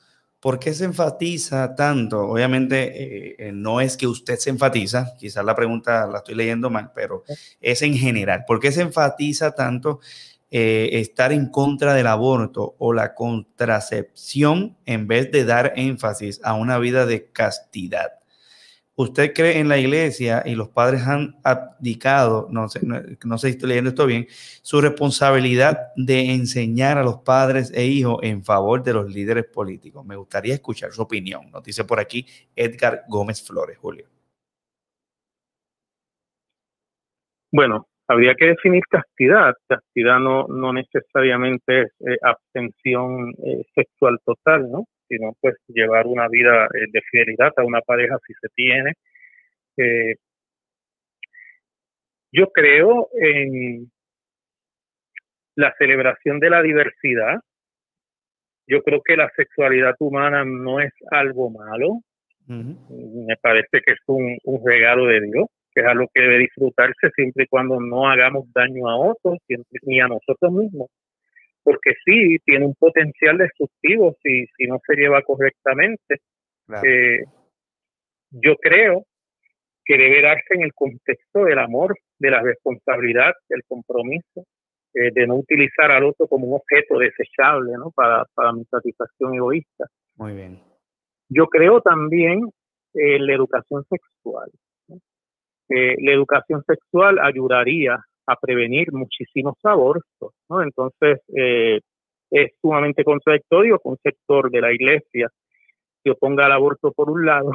[0.40, 2.20] ¿Por qué se enfatiza tanto?
[2.20, 6.70] Obviamente eh, eh, no es que usted se enfatiza, quizás la pregunta la estoy leyendo
[6.70, 7.24] mal, pero
[7.60, 8.44] es en general.
[8.46, 9.98] ¿Por qué se enfatiza tanto
[10.50, 16.54] eh, estar en contra del aborto o la contracepción en vez de dar énfasis a
[16.54, 18.18] una vida de castidad?
[18.98, 23.52] usted cree en la iglesia y los padres han abdicado, no sé, no, sé si
[23.52, 24.26] estoy leyendo esto bien,
[24.62, 30.04] su responsabilidad de enseñar a los padres e hijos en favor de los líderes políticos.
[30.04, 31.48] Me gustaría escuchar su opinión.
[31.52, 34.08] Nos dice por aquí Edgar Gómez Flores, Julio.
[37.52, 39.54] Bueno, habría que definir castidad.
[39.68, 44.86] Castidad no, no necesariamente es eh, abstención eh, sexual total, ¿no?
[45.06, 48.92] sino pues llevar una vida eh, de fidelidad a una pareja si se tiene.
[52.32, 53.90] Yo creo en
[55.54, 57.40] la celebración de la diversidad.
[58.66, 62.00] Yo creo que la sexualidad humana no es algo malo.
[62.48, 65.46] Me parece que es un, regalo de Dios,
[65.78, 69.38] que es algo que debe disfrutarse siempre y cuando no hagamos daño a otros
[69.82, 70.88] ni a nosotros mismos
[71.68, 76.22] porque sí, tiene un potencial destructivo si, si no se lleva correctamente.
[76.82, 77.24] Eh,
[78.30, 79.04] yo creo
[79.84, 84.46] que debe darse en el contexto del amor, de la responsabilidad, del compromiso,
[84.94, 87.90] eh, de no utilizar al otro como un objeto desechable ¿no?
[87.90, 89.88] para, para mi satisfacción egoísta.
[90.16, 90.62] Muy bien.
[91.28, 92.48] Yo creo también
[92.94, 94.50] en la educación sexual.
[95.68, 100.32] Eh, la educación sexual ayudaría a prevenir muchísimos abortos.
[100.48, 100.62] ¿no?
[100.62, 101.80] Entonces, eh,
[102.30, 105.28] es sumamente contradictorio que un sector de la iglesia
[106.02, 107.50] se oponga al aborto por un lado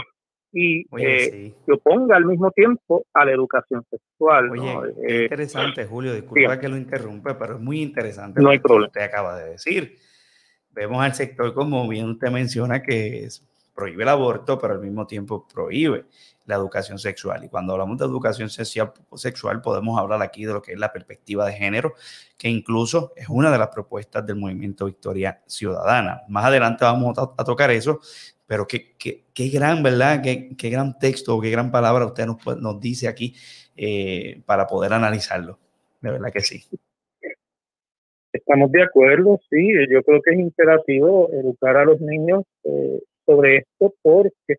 [0.51, 4.51] y eh, se oponga al mismo tiempo a la educación sexual.
[4.51, 8.87] Oye, eh, interesante, Julio, disculpa que lo interrumpe, pero es muy interesante no hay problema.
[8.87, 9.97] usted acaba de decir.
[10.69, 13.27] Vemos al sector, como bien usted menciona, que
[13.73, 16.05] prohíbe el aborto, pero al mismo tiempo prohíbe
[16.45, 17.43] la educación sexual.
[17.43, 21.45] Y cuando hablamos de educación sexual, podemos hablar aquí de lo que es la perspectiva
[21.45, 21.93] de género,
[22.37, 26.21] que incluso es una de las propuestas del movimiento Victoria Ciudadana.
[26.27, 27.99] Más adelante vamos a, tocar eso,
[28.45, 30.21] pero qué, qué, qué gran, ¿verdad?
[30.21, 33.35] Qué, qué, gran texto, qué gran palabra usted nos, nos dice aquí
[33.75, 35.59] eh, para poder analizarlo.
[36.01, 36.63] De verdad que sí.
[38.33, 39.69] Estamos de acuerdo, sí.
[39.89, 44.57] Yo creo que es imperativo educar a los niños eh, sobre esto porque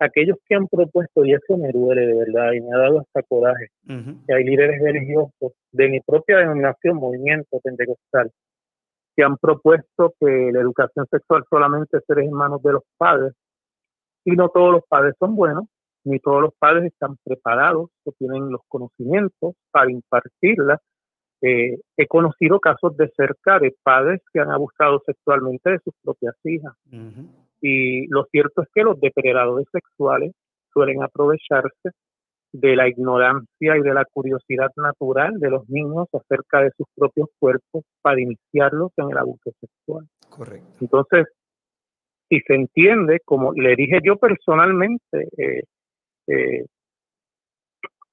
[0.00, 3.22] aquellos que han propuesto, y eso me duele de verdad, y me ha dado hasta
[3.22, 8.30] coraje, que hay líderes religiosos de mi propia denominación, movimiento pentecostal,
[9.14, 13.34] que han propuesto que la educación sexual solamente se en manos de los padres,
[14.24, 15.66] y no todos los padres son buenos,
[16.04, 20.80] ni todos los padres están preparados o tienen los conocimientos para impartirla.
[21.42, 26.34] Eh, he conocido casos de cerca de padres que han abusado sexualmente de sus propias
[26.44, 26.74] hijas.
[27.60, 30.32] Y lo cierto es que los depredadores sexuales
[30.72, 31.90] suelen aprovecharse
[32.52, 37.28] de la ignorancia y de la curiosidad natural de los niños acerca de sus propios
[37.38, 40.06] cuerpos para iniciarlos en el abuso sexual.
[40.28, 40.68] Correcto.
[40.80, 41.26] Entonces,
[42.28, 45.62] si se entiende, como le dije yo personalmente eh,
[46.26, 46.64] eh,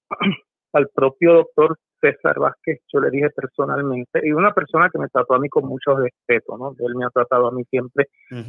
[0.74, 5.36] al propio doctor César Vázquez, yo le dije personalmente, y una persona que me trató
[5.36, 6.76] a mí con mucho respeto, ¿no?
[6.80, 8.08] Él me ha tratado a mí siempre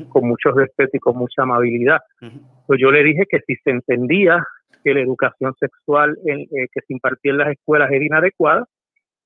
[0.09, 2.01] con mucho respeto y con mucha amabilidad.
[2.67, 4.47] Pues yo le dije que si se entendía
[4.85, 8.67] que la educación sexual eh, que se impartía en las escuelas era inadecuada,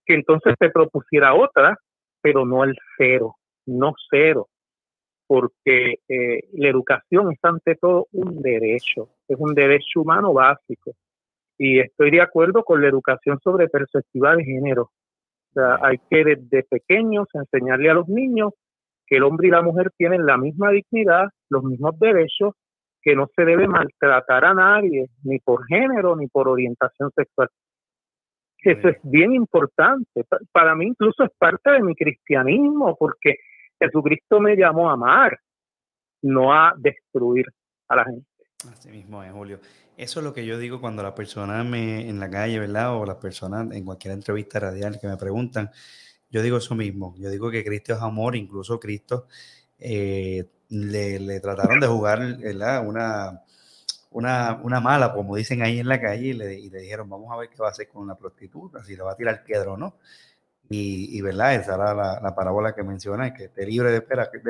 [0.04, 1.76] que entonces se propusiera otra,
[2.20, 4.48] pero no el cero, no cero,
[5.26, 10.92] porque eh, la educación es ante todo un derecho, es un derecho humano básico
[11.64, 14.82] y estoy de acuerdo con la educación sobre perspectiva de género.
[14.82, 18.52] O sea, hay que desde pequeños enseñarle a los niños
[19.06, 22.54] que el hombre y la mujer tienen la misma dignidad, los mismos derechos,
[23.00, 27.48] que no se debe maltratar a nadie, ni por género, ni por orientación sexual.
[28.58, 30.24] Eso es bien importante.
[30.50, 33.36] Para mí incluso es parte de mi cristianismo, porque
[33.78, 35.38] Jesucristo me llamó a amar,
[36.22, 37.46] no a destruir
[37.86, 38.26] a la gente.
[38.68, 39.58] Así mismo es, Julio.
[40.02, 42.96] Eso es lo que yo digo cuando la persona me en la calle, ¿verdad?
[42.96, 45.70] O las personas en cualquier entrevista radial que me preguntan,
[46.28, 47.14] yo digo eso mismo.
[47.18, 49.28] Yo digo que Cristo es amor, incluso Cristo
[49.78, 52.18] le, le, trataron de jugar
[52.84, 53.44] Una,
[54.10, 57.48] una, una, mala, como dicen ahí en la calle, y le, dijeron, vamos a ver
[57.48, 59.98] qué va a hacer con la prostituta, si le va a tirar piedra o no.
[60.68, 61.54] Y, ¿verdad?
[61.54, 64.00] Esa era la, la, parábola que menciona, que esté libre de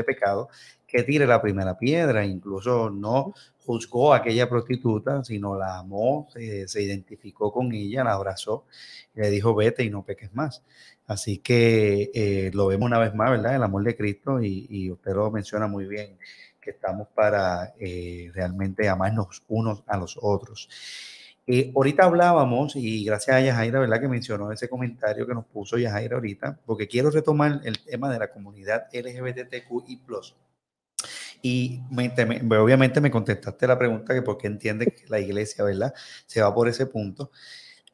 [0.05, 0.49] pecado,
[0.93, 2.25] que tire la primera piedra.
[2.25, 8.67] Incluso no juzgó a aquella prostituta, sino la amó, se, identificó con ella, la abrazó
[9.15, 10.63] y le dijo, vete y no peques más.
[11.07, 13.57] Así que eh, lo vemos una vez más, ¿verdad?
[13.57, 16.17] El amor de Cristo y, y usted lo menciona muy bien,
[16.61, 20.69] que estamos para eh, realmente amarnos unos a los otros.
[21.45, 24.01] Eh, ahorita hablábamos, y gracias a Yajaira, ¿verdad?
[24.01, 28.21] Que mencionó ese comentario que nos puso Yajaira ahorita, porque quiero retomar el tema de
[28.21, 30.01] la comunidad LGBTQI.
[31.43, 35.93] Y obviamente me contestaste la pregunta que por qué entiende que la iglesia, ¿verdad?
[36.27, 37.31] Se va por ese punto.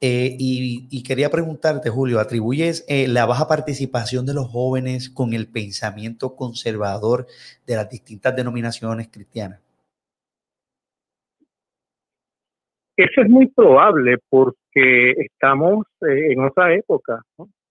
[0.00, 5.48] Eh, y, quería preguntarte, Julio, ¿atribuyes eh, la baja participación de los jóvenes con el
[5.48, 7.26] pensamiento conservador
[7.66, 9.60] de las distintas denominaciones cristianas?
[12.96, 17.22] Eso es muy probable porque estamos eh, en otra época.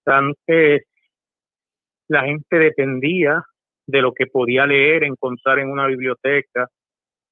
[0.06, 0.84] Antes
[2.10, 3.44] la gente dependía
[3.88, 6.68] de lo que podía leer, encontrar en una biblioteca.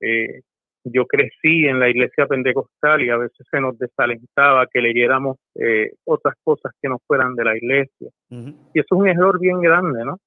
[0.02, 0.42] Eh,
[0.84, 5.92] yo crecí en la iglesia pentecostal y a veces se nos desalentaba que leyéramos eh,
[6.06, 8.10] otras cosas que no fueran de la iglesia.
[8.30, 10.18] Y eso es un error bien grande, ¿no?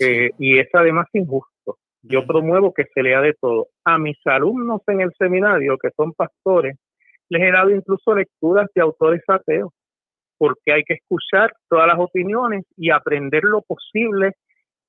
[0.00, 1.76] y es además injusto.
[2.02, 3.68] Yo promuevo que se lea de todo.
[3.84, 6.76] A mis alumnos en el seminario, que son pastores,
[7.28, 9.72] les he dado incluso lecturas de autores ateos,
[10.38, 14.32] porque hay que escuchar todas las opiniones y aprender lo posible,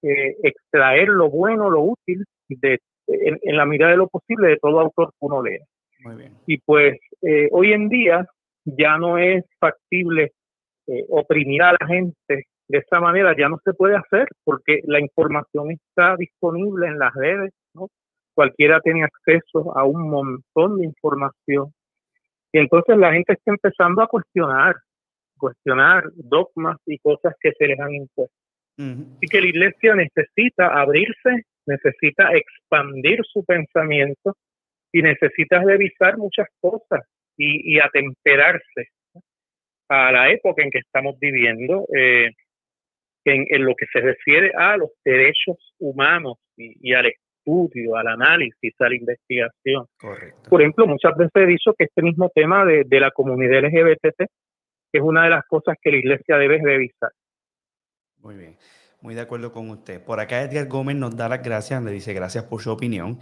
[0.01, 4.79] eh, extraer lo bueno, lo útil, de, en, la medida de lo posible de todo
[4.79, 5.65] autor que uno lea.
[6.45, 8.25] Y pues eh, hoy en día
[8.63, 10.31] ya no es factible
[10.87, 14.99] eh, oprimir a la gente de esa manera, ya no se puede hacer porque la
[14.99, 17.87] información está disponible en las redes, ¿no?
[18.35, 21.73] cualquiera tiene acceso a un montón de información
[22.51, 24.75] y entonces la gente está empezando a cuestionar,
[25.37, 28.35] cuestionar dogmas y cosas que se les han impuesto.
[29.21, 34.37] Y que la iglesia necesita abrirse, necesita expandir su pensamiento
[34.93, 37.01] y necesita revisar muchas cosas
[37.37, 38.89] y, atemperarse
[39.89, 42.29] a la época en que estamos viviendo, eh,
[43.25, 48.73] en, lo que se refiere a los derechos humanos y, y al estudio, al análisis,
[48.79, 49.85] a la investigación.
[50.49, 54.21] Por ejemplo, muchas veces he dicho que este mismo tema de, la comunidad LGBT
[54.91, 57.11] es una de las cosas que la iglesia debe revisar.
[58.21, 58.57] Muy bien,
[59.01, 60.03] muy de acuerdo con usted.
[60.03, 63.19] Por acá Edgar Gómez nos da las gracias, le dice gracias por su opinión.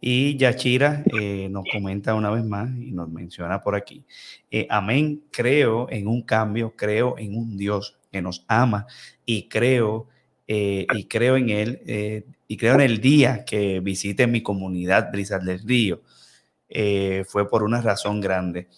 [0.00, 4.04] Y Yachira eh, nos comenta una vez más y nos menciona por aquí.
[4.50, 8.86] Eh, amén, creo en un cambio, creo en un Dios que nos ama
[9.26, 10.08] y creo
[10.46, 15.44] eh, y creo en él y creo en el día que visite mi comunidad Brisas
[15.44, 16.00] del Río.
[17.26, 18.68] Fue por una razón grande.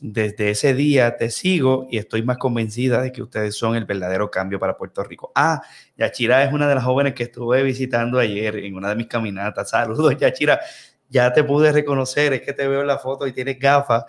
[0.00, 4.30] Desde ese día te sigo y estoy más convencida de que ustedes son el verdadero
[4.30, 5.32] cambio para Puerto Rico.
[5.34, 5.62] Ah,
[5.96, 9.70] Yachira es una de las jóvenes que estuve visitando ayer en una de mis caminatas.
[9.70, 10.60] Saludos, Yachira.
[11.08, 14.04] Ya te pude reconocer, es que te veo en la foto y tienes gafas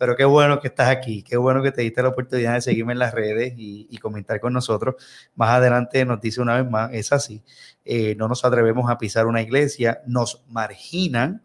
[0.00, 2.94] pero qué bueno que estás aquí, qué bueno que te diste la oportunidad de seguirme
[2.94, 4.94] en las redes y, comentar con nosotros.
[5.34, 7.42] Más adelante nos dice una vez más, es así,
[7.84, 11.42] eh, no nos atrevemos a pisar una iglesia, nos marginan,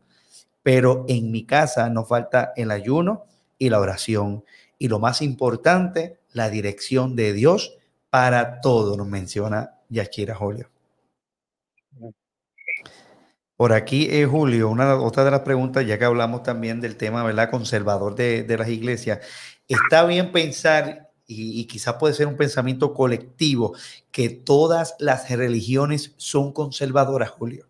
[0.63, 3.25] pero en mi casa nos falta el ayuno
[3.57, 4.43] y la oración.
[4.77, 7.77] Y lo más importante, la dirección de Dios
[8.09, 10.69] para todo, nos menciona Yachira Julio.
[13.55, 17.23] Por aquí, eh, Julio, una otra de las preguntas, ya que hablamos también del tema
[17.23, 17.49] ¿verdad?
[17.49, 19.19] conservador de, las iglesias,
[19.67, 23.73] está bien pensar, y, quizás puede ser un pensamiento colectivo,
[24.11, 27.67] que todas las religiones son conservadoras, Julio.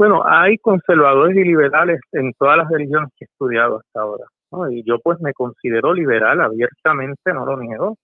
[0.00, 4.24] Bueno, hay conservadores y liberales en todas las religiones que he estudiado hasta ahora.
[4.70, 7.98] Y yo pues me considero liberal abiertamente, no lo niego.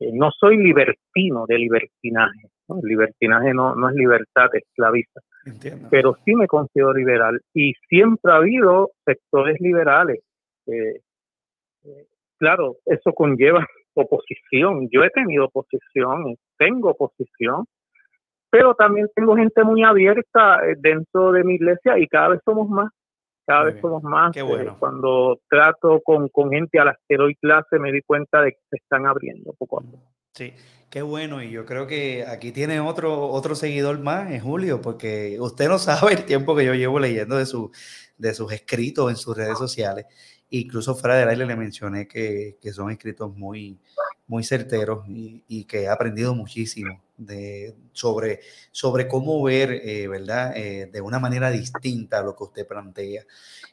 [0.00, 5.20] Eh, no soy libertino de libertinaje el libertinaje no, no es libertad esclavista.
[5.90, 10.20] Pero sí me considero liberal y siempre ha habido sectores liberales.
[10.66, 11.00] Eh,
[11.84, 12.06] eh,
[12.38, 14.88] claro, eso conlleva oposición.
[14.90, 17.66] Yo he tenido oposición, tengo oposición,
[18.54, 22.68] pero también tengo gente muy abierta eh, dentro de mi iglesia y cada vez somos
[22.68, 22.88] más.
[23.44, 24.32] Cada vez somos más.
[24.78, 28.60] cuando trato con, con gente a las que doy clase me di cuenta de que
[28.70, 30.04] se están abriendo poco a poco.
[30.34, 30.52] Sí,
[30.88, 31.42] qué bueno.
[31.42, 35.78] Y yo creo que aquí tiene otro, otro seguidor más en Julio, porque usted no
[35.80, 37.72] sabe el tiempo que yo llevo leyendo de, su,
[38.16, 40.06] de sus escritos en sus redes sociales.
[40.50, 43.80] Incluso fuera del aire le mencioné que, que son escritos muy,
[44.26, 48.40] muy certeros y, que he aprendido muchísimo de, sobre,
[48.72, 50.56] sobre cómo ver, eh, ¿verdad?
[50.56, 53.24] Eh, de una manera distinta a lo que usted plantea.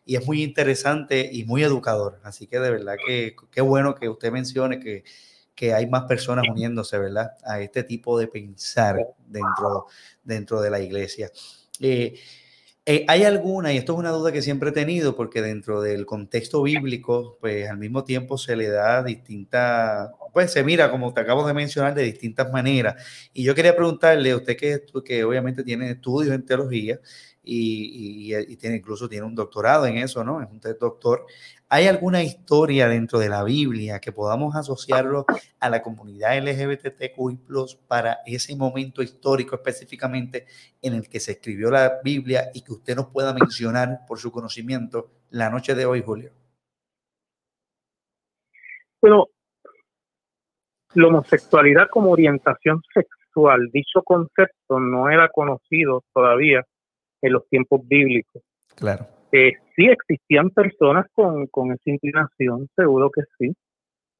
[0.05, 2.19] Y es muy interesante y muy educador.
[2.23, 5.03] Así que de verdad que qué bueno que usted mencione que,
[5.55, 7.37] que hay más personas uniéndose, ¿verdad?
[7.43, 8.97] A este tipo de pensar
[9.27, 9.87] dentro,
[10.23, 11.31] dentro de la iglesia.
[11.79, 12.15] Eh,
[12.85, 16.05] eh, ¿Hay alguna, y esto es una duda que siempre he tenido, porque dentro del
[16.07, 21.21] contexto bíblico, pues al mismo tiempo se le da distinta, pues se mira, como te
[21.21, 23.29] acabo de mencionar, de distintas maneras.
[23.33, 26.99] Y yo quería preguntarle a usted que, que obviamente tiene estudios en teología
[27.43, 30.41] y, y, tiene, incluso tiene un doctorado en eso, ¿no?
[30.41, 31.25] Es un doctor.
[31.69, 35.25] ¿Hay alguna historia dentro de la Biblia que podamos asociarlo
[35.59, 37.39] a la comunidad LGBTQI
[37.87, 40.45] para ese momento histórico específicamente
[40.81, 44.31] en el que se escribió la Biblia y que usted nos pueda mencionar por su
[44.31, 46.31] conocimiento la noche de hoy, Julio?
[49.01, 49.25] Bueno,
[50.95, 56.63] la homosexualidad como orientación sexual, dicho concepto no era conocido todavía
[57.21, 58.41] en los tiempos bíblicos.
[58.75, 63.53] Claro eh, sí existían personas con, con, esa inclinación, seguro que sí.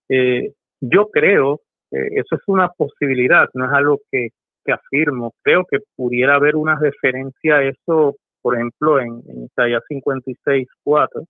[0.10, 1.62] Eh, yo creo,
[1.92, 4.30] eh, eso es una posibilidad, no es algo que,
[4.64, 5.34] que, afirmo.
[5.44, 11.26] Creo que pudiera haber una referencia a eso, por ejemplo, en, en Isaías 56, 4,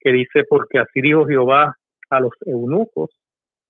[0.00, 1.76] que dice, porque así dijo Jehová
[2.10, 3.10] a los eunucos,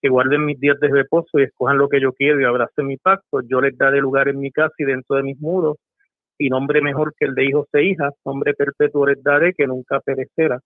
[0.01, 2.97] que guarden mis días de reposo y escojan lo que yo quiero y abracen mi
[2.97, 5.77] pacto, yo les daré lugar en mi casa y dentro de mis muros
[6.39, 10.01] y nombre mejor que el de hijos e hijas, nombre perpetuo les daré que nunca
[10.01, 10.61] perecerá.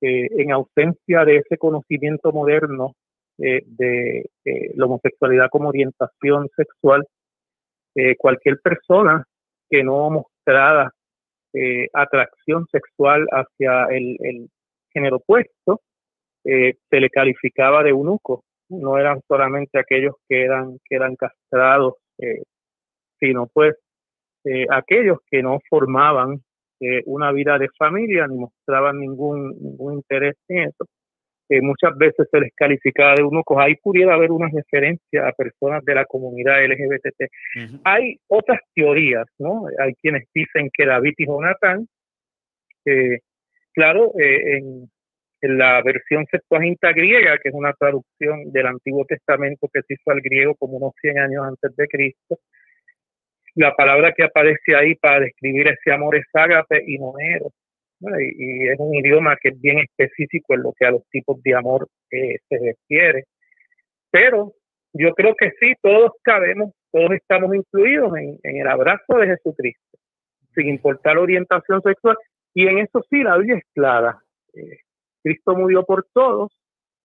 [0.00, 2.92] Eh, en ausencia de ese conocimiento moderno
[3.38, 4.28] eh, de
[4.74, 7.06] la homosexualidad como orientación sexual,
[7.94, 9.24] eh, cualquier persona
[9.68, 10.90] que no mostrara
[11.94, 14.50] atracción sexual hacia el, el
[14.92, 15.80] género opuesto,
[16.44, 18.44] se le calificaba de eunuco.
[18.68, 21.94] No eran solamente aquellos que eran, que eran castrados,
[23.18, 23.76] sino pues
[24.48, 26.40] eh, aquellos que no formaban
[26.78, 30.86] eh, una vida de familia ni mostraban ningún, ningún interés en eso.
[31.48, 35.32] que muchas veces se les calificaba de uno, pues ahí pudiera haber una referencia a
[35.32, 37.30] personas de la comunidad LGBT.
[37.84, 39.66] Hay otras teorías, ¿no?
[39.80, 41.88] Hay quienes dicen que David y Jonathan,
[42.84, 43.18] eh,
[43.74, 44.90] claro, en, en,
[45.48, 50.20] la versión Septuaginta griega, que es una traducción del Antiguo Testamento que se hizo al
[50.20, 52.38] griego como unos 100 años antes de Cristo,
[53.56, 57.50] la palabra que aparece ahí para describir ese amor es ágape y monero.
[58.00, 61.54] Y, es un idioma que es bien específico en lo que a los tipos de
[61.54, 63.24] amor eh, se refiere.
[64.10, 64.52] Pero
[64.92, 69.98] yo creo que sí, todos cabemos, todos estamos incluidos en, el abrazo de Jesucristo,
[70.54, 72.16] sin importar la orientación sexual.
[72.52, 74.18] Y en eso sí, la Biblia es clara.
[74.52, 74.80] Eh,
[75.26, 76.52] Cristo murió por todos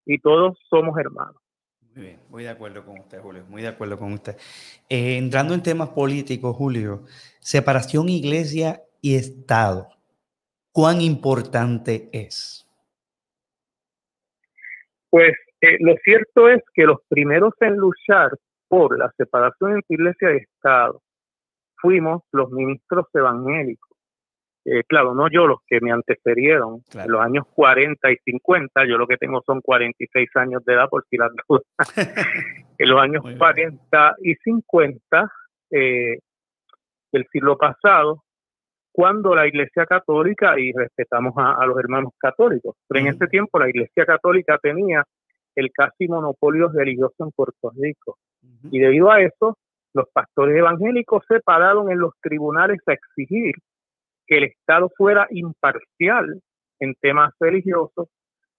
[0.06, 1.42] y todos somos hermanos.
[1.80, 4.36] Muy bien, muy de acuerdo con usted, Julio, muy de acuerdo con usted.
[4.88, 7.02] Eh, entrando en temas políticos, Julio,
[7.40, 9.88] separación iglesia y Estado,
[10.70, 12.64] ¿cuán importante es?
[15.10, 18.30] Pues eh, lo cierto es que los primeros en luchar
[18.68, 21.02] por la separación entre iglesia y Estado
[21.74, 23.91] fuimos los ministros evangélicos.
[24.64, 28.96] Eh, claro, no yo, los que me antecedieron, en los años 40 y 50, yo
[28.96, 31.64] lo que tengo son 46 años de edad, por si las dudas.
[32.78, 35.32] en los años 40 y 50
[35.70, 36.18] eh,
[37.10, 38.22] del siglo pasado,
[38.92, 43.68] cuando la Iglesia Católica, y respetamos a, los hermanos católicos, pero en ese tiempo la
[43.68, 45.02] Iglesia Católica tenía
[45.56, 48.18] el casi monopolio religioso en Puerto Rico.
[48.70, 49.56] Y debido a eso,
[49.94, 53.54] los pastores evangélicos se pararon en los tribunales a exigir
[54.26, 56.40] que el Estado fuera imparcial
[56.80, 58.08] en temas religiosos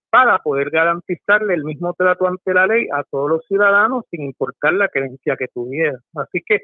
[0.09, 4.73] para poder garantizarle el mismo trato ante la ley a todos los ciudadanos sin importar
[4.73, 5.99] la creencia que tuvieran.
[6.15, 6.61] Así que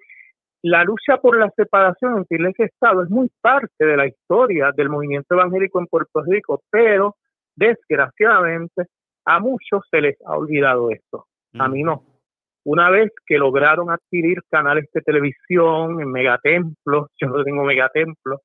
[0.61, 4.71] la lucha por la separación entre Iglesia y Estado es muy parte de la historia
[4.75, 7.15] del movimiento evangélico en Puerto Rico, pero
[7.55, 8.83] desgraciadamente
[9.25, 11.25] a muchos se les ha olvidado esto.
[11.57, 12.03] A mí no.
[12.71, 18.41] Una vez que lograron adquirir canales de televisión en megatemplos, yo no tengo megatemplos,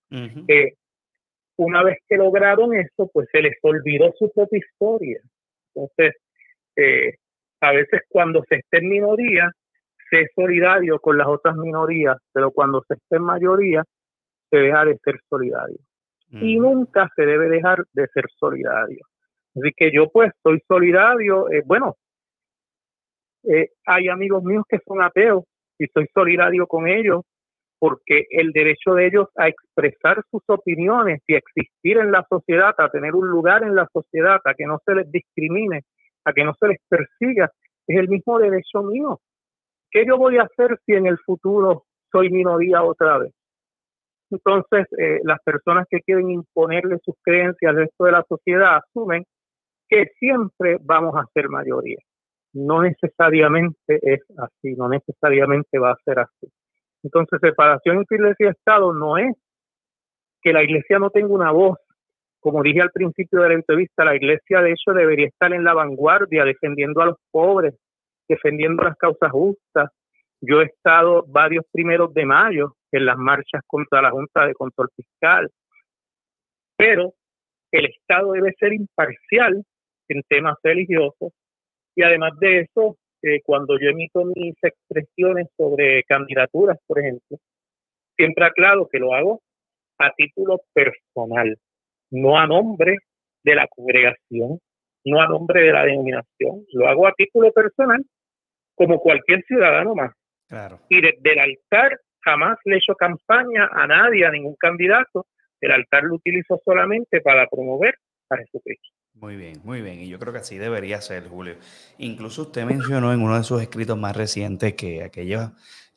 [0.49, 0.73] eh,
[1.59, 5.21] una vez que lograron eso, pues se les olvidó su propia historia.
[5.75, 6.15] Entonces,
[6.75, 7.17] eh,
[7.61, 9.51] a veces cuando se esté en minoría,
[10.09, 13.85] se es solidario con las otras minorías, pero cuando se esté en mayoría,
[14.49, 15.77] se deja de ser solidario.
[16.31, 19.05] Y nunca se debe dejar de ser solidario.
[19.55, 21.97] Así que yo pues soy solidario, eh, bueno,
[23.49, 25.45] eh, hay amigos míos que son ateos
[25.79, 27.23] y soy solidario con ellos
[27.79, 32.89] porque el derecho de ellos a expresar sus opiniones y existir en la sociedad, a
[32.89, 35.83] tener un lugar en la sociedad, a que no se les discrimine,
[36.25, 37.51] a que no se les persiga,
[37.87, 39.21] es el mismo derecho mío.
[39.91, 43.33] ¿Qué yo voy a hacer si en el futuro soy minoría otra vez?
[44.31, 49.25] Entonces, eh, las personas que quieren imponerle sus creencias al resto de la sociedad asumen
[49.89, 51.99] que siempre vamos a ser mayoría.
[52.55, 56.49] No necesariamente es así, no necesariamente va a ser así.
[57.03, 59.35] Entonces, separación entre iglesia y Estado no es
[60.41, 61.79] que la iglesia no tenga una voz.
[62.41, 65.75] Como dije al principio de la entrevista, la iglesia de hecho debería estar en la
[65.75, 67.75] vanguardia, defendiendo a los pobres,
[68.29, 69.91] defendiendo las causas justas.
[70.41, 74.89] Yo he estado varios primeros de mayo en las marchas contra la Junta de Control
[74.95, 75.51] Fiscal,
[76.77, 77.15] pero
[77.73, 79.65] el Estado debe ser imparcial
[80.09, 81.33] en temas religiosos
[81.95, 87.39] y además de eso, eh, cuando yo emito mis expresiones sobre candidaturas, por ejemplo,
[88.17, 89.41] siempre aclaro que lo hago
[89.99, 91.57] a título personal,
[92.11, 92.97] no a nombre
[93.43, 94.59] de la congregación,
[95.05, 98.05] no a nombre de la denominación, lo hago a título personal
[98.75, 100.13] como cualquier ciudadano más.
[100.49, 100.81] Claro.
[100.89, 105.27] Y desde el altar jamás le he hecho campaña a nadie, a ningún candidato.
[105.61, 107.95] El altar lo utilizo solamente para promover
[108.31, 108.89] a Jesucristo.
[109.21, 110.01] Muy bien, muy bien.
[110.01, 111.55] Y yo creo que así debería ser, Julio.
[111.99, 115.51] Incluso usted mencionó en uno de sus escritos más recientes que aquellos,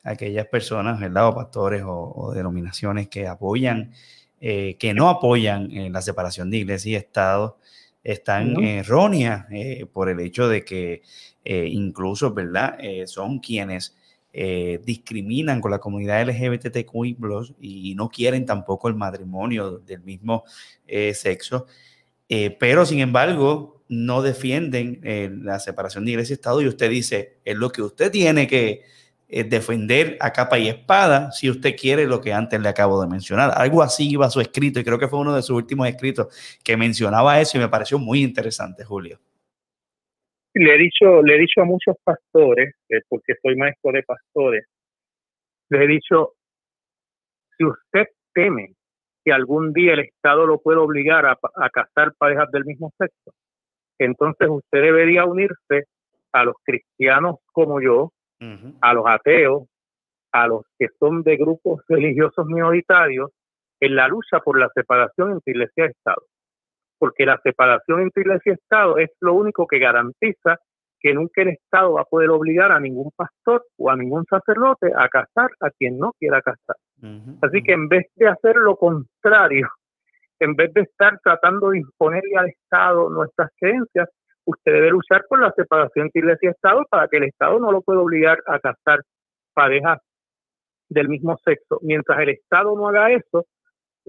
[0.04, 1.28] aquellas personas, ¿verdad?
[1.28, 3.92] O pastores o, denominaciones que apoyan,
[4.40, 7.58] eh, que no apoyan en la separación de iglesia y Estado,
[8.04, 11.02] están erróneas eh, por el hecho de que
[11.44, 12.78] eh, incluso, ¿verdad?
[13.06, 13.96] son quienes
[14.32, 17.16] discriminan con la comunidad LGBTQI
[17.60, 20.44] y no quieren tampoco el matrimonio del mismo
[21.12, 21.66] sexo.
[22.28, 26.90] Eh, pero sin embargo no defienden eh, la separación de iglesia y Estado y usted
[26.90, 28.82] dice, es lo que usted tiene que
[29.28, 33.08] eh, defender a capa y espada si usted quiere lo que antes le acabo de
[33.08, 33.52] mencionar.
[33.54, 36.76] Algo así iba su escrito y creo que fue uno de sus últimos escritos que
[36.76, 39.18] mencionaba eso y me pareció muy interesante, Julio.
[40.52, 42.74] Le he dicho, le he dicho a muchos pastores,
[43.08, 44.66] porque soy maestro de pastores,
[45.70, 46.34] le he dicho,
[47.56, 48.74] si usted teme
[49.30, 51.36] algún día el Estado lo puede obligar a,
[51.70, 53.32] casar parejas del mismo sexo,
[53.98, 55.86] entonces usted debería unirse
[56.32, 58.12] a los cristianos como yo,
[58.80, 59.64] a los ateos,
[60.32, 63.30] a los que son de grupos religiosos minoritarios,
[63.80, 66.22] en la lucha por la separación entre iglesia y Estado.
[66.98, 70.58] Porque la separación entre iglesia y Estado es lo único que garantiza
[71.00, 74.92] que nunca el Estado va a poder obligar a ningún pastor o a ningún sacerdote
[74.96, 76.76] a casar a quien no quiera casar.
[77.42, 79.68] Así que en vez de hacer lo contrario,
[80.40, 84.08] en vez de estar tratando de imponerle al Estado nuestras creencias,
[84.44, 87.70] usted debe luchar por la separación entre iglesia y Estado para que el Estado no
[87.70, 89.00] lo pueda obligar a casar
[89.54, 89.98] parejas
[90.88, 91.78] del mismo sexo.
[91.82, 93.46] Mientras el Estado no haga eso,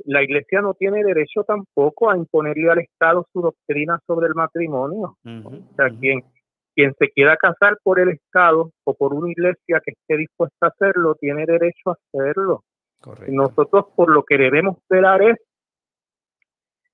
[0.05, 5.17] la Iglesia no tiene derecho tampoco a imponerle al Estado su doctrina sobre el matrimonio.
[5.25, 6.23] o sea, quien,
[6.79, 10.69] quien se quiera casar por el Estado o por una iglesia que esté dispuesta a
[10.69, 12.63] hacerlo, tiene derecho a hacerlo.
[13.27, 15.35] Nosotros por lo que debemos esperar es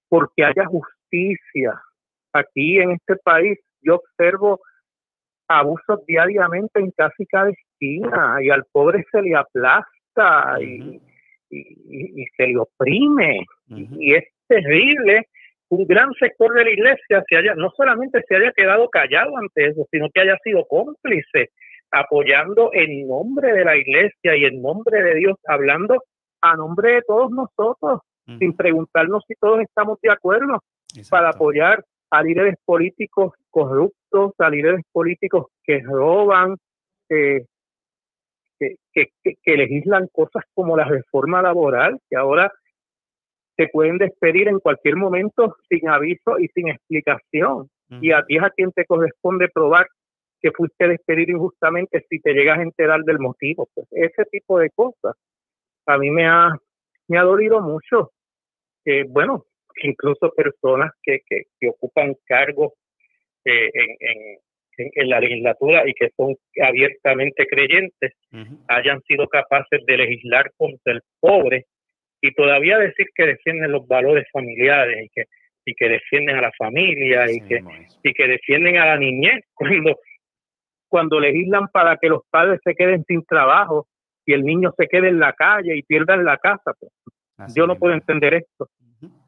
[0.09, 1.79] porque haya justicia.
[2.33, 4.59] Aquí en este país yo observo
[5.47, 10.99] abusos diariamente en casi cada esquina y al pobre se le aplasta y,
[12.37, 13.45] se le oprime.
[13.67, 15.27] Y es terrible
[15.69, 19.67] un gran sector de la iglesia se haya, no solamente se haya quedado callado ante
[19.67, 21.49] eso, sino que haya sido cómplice,
[21.91, 26.03] apoyando en nombre de la iglesia y en nombre de Dios, hablando
[26.41, 28.01] a nombre de todos nosotros,
[28.39, 30.61] sin preguntarnos si todos estamos de acuerdo,
[31.09, 36.55] para apoyar a líderes políticos corruptos, a líderes políticos que roban,
[37.07, 37.45] que,
[38.57, 42.51] que legislan cosas como la reforma laboral, que ahora
[43.55, 47.69] te pueden despedir en cualquier momento sin aviso y sin explicación.
[48.01, 49.87] Y a ti es a quien te corresponde probar
[50.41, 53.69] que fuiste despedido injustamente si te llegas a enterar del motivo.
[53.73, 55.15] Pues ese tipo de cosas
[55.85, 56.55] a mí me ha,
[57.07, 58.11] me ha dolido mucho.
[58.83, 59.45] que bueno,
[59.83, 62.73] incluso personas que, que, ocupan cargos
[63.45, 64.39] eh, en,
[64.77, 68.13] en, la legislatura y que son abiertamente creyentes
[68.67, 71.65] hayan sido capaces de legislar contra el pobre
[72.27, 75.25] y todavía decir que defienden los valores familiares y que
[75.67, 77.63] y que defienden a la familia y que
[78.03, 79.97] y que defienden a la niñez cuando
[80.87, 83.87] cuando legislan para que los padres se queden sin trabajo
[84.25, 87.53] y el niño se quede en la calle y pierda la casa pues.
[87.55, 88.69] yo no puedo entender esto.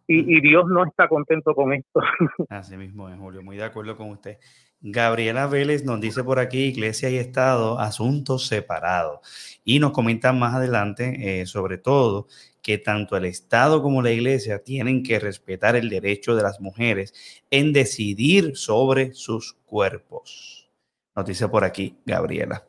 [0.09, 1.99] Y, y, Dios no está contento con esto.
[2.49, 4.37] Así mismo es Julio muy de acuerdo con usted.
[4.79, 9.59] Gabriela Vélez nos dice por aquí, Iglesia y Estado, asuntos separados.
[9.65, 12.27] Y nos comenta más adelante, eh, sobre todo,
[12.67, 17.13] que tanto el Estado como la Iglesia tienen que respetar el derecho de las mujeres
[17.49, 20.69] en decidir sobre sus cuerpos.
[21.15, 22.65] Noticia por aquí, Gabriela.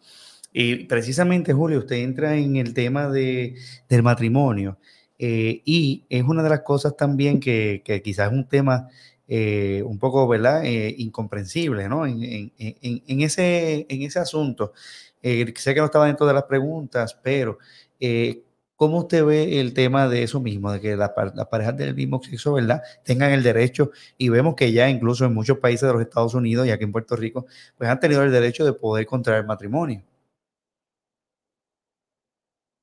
[0.53, 3.57] Y precisamente, Julio, usted entra en el tema de,
[3.89, 4.79] del matrimonio
[5.19, 8.89] eh, y es una de las cosas también que, quizás es un tema
[9.27, 10.65] eh, un poco, ¿verdad?
[10.65, 12.07] Eh, incomprensible, ¿no?
[12.07, 14.73] En, ese, en ese asunto.
[15.21, 17.59] Sé que no estaba dentro de las preguntas, pero
[18.79, 22.55] ¿cómo usted ve el tema de eso mismo, de que las parejas del mismo sexo,
[22.55, 22.81] ¿verdad?
[23.05, 26.67] Tengan el derecho, y vemos que ya incluso en muchos países de los Estados Unidos
[26.67, 30.01] y aquí en Puerto Rico, pues han tenido el derecho de poder contraer matrimonio.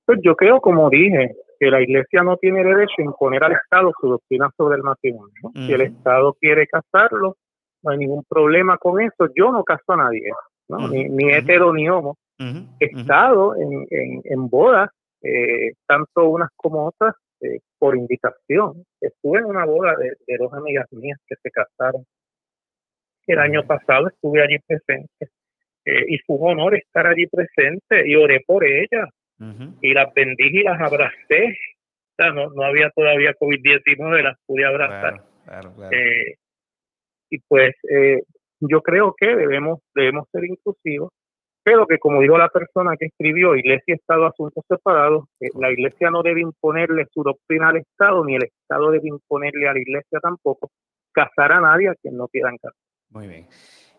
[0.05, 3.93] Pues yo creo, como dije, que la Iglesia no tiene derecho a imponer al Estado
[3.99, 5.51] su doctrina sobre el matrimonio.
[5.55, 7.37] Si el Estado quiere casarlo,
[7.83, 9.29] no hay ningún problema con eso.
[9.33, 10.29] Yo no caso a nadie,
[10.91, 12.17] ni, ni hetero ni homo.
[12.37, 13.87] He estado en,
[14.25, 14.89] en, bodas,
[15.25, 18.85] eh, tanto unas como otras, eh, por invitación.
[19.01, 22.05] Estuve en una boda de, dos amigas mías que se casaron.
[23.27, 25.29] El año pasado estuve allí presente
[25.83, 29.09] eh, y fue un honor estar allí presente y oré por ellas
[29.81, 31.57] y las bendije y las abracé.
[32.11, 35.23] O sea, no, no había todavía COVID-19, las pude abrazar.
[37.29, 38.21] Y pues eh,
[38.59, 41.11] yo creo que debemos, debemos ser inclusivos,
[41.65, 45.71] pero que como dijo la persona que escribió, Iglesia y Estado asuntos separados, eh, la
[45.71, 49.79] Iglesia no debe imponerle su doctrina al Estado, ni el Estado debe imponerle a la
[49.79, 50.69] Iglesia tampoco
[51.11, 52.77] casar a nadie a quien no quieran casar.
[53.09, 53.47] Muy bien.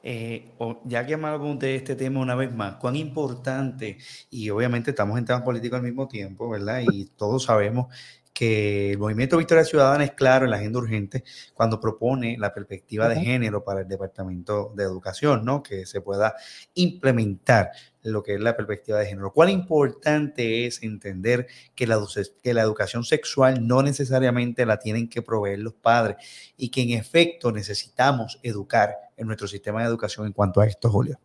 [0.04, 0.52] Eh,
[0.84, 3.98] ya que hablamos de este tema una vez más, cuán importante,
[4.30, 6.82] y obviamente estamos en temas políticos al mismo tiempo, ¿verdad?
[6.88, 7.92] Y todos sabemos
[8.36, 11.24] que el movimiento Victoria Ciudadana es claro en la agenda urgente
[11.54, 15.62] cuando propone la perspectiva de género para el Departamento de Educación, ¿no?
[15.62, 16.34] Que se pueda
[16.74, 17.70] implementar
[18.02, 19.32] lo que es la perspectiva de género.
[19.32, 21.98] Cuán importante es entender que la,
[22.42, 26.90] que la educación sexual no necesariamente la tienen que proveer los padres y que en
[26.90, 31.18] efecto necesitamos educar en nuestro sistema de educación en cuanto a esto, Julio.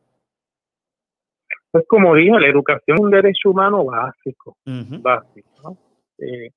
[1.71, 5.77] Pues como dijo, la educación es un derecho humano básico, básico, ¿no?
[6.17, 6.51] Eh,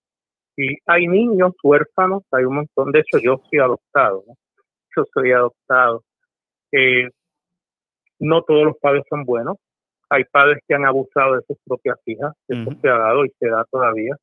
[0.57, 4.34] y hay niños huérfanos, hay un montón, de hecho yo soy adoptado, ¿no?
[4.96, 6.02] yo soy adoptado.
[6.72, 7.09] Eh,
[8.20, 9.57] no todos los padres son buenos,
[10.09, 13.48] hay padres que han abusado de sus propias hijas, eso se ha dado y se
[13.48, 14.16] da todavía.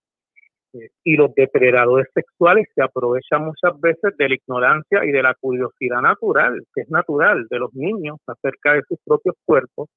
[0.73, 5.35] Eh, y los depredadores sexuales se aprovechan muchas veces de la ignorancia y de la
[5.35, 9.89] curiosidad natural, que es natural de los niños acerca de sus propios cuerpos,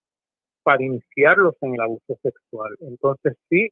[0.65, 2.75] para iniciarlos en el abuso sexual.
[2.81, 3.69] Entonces sí,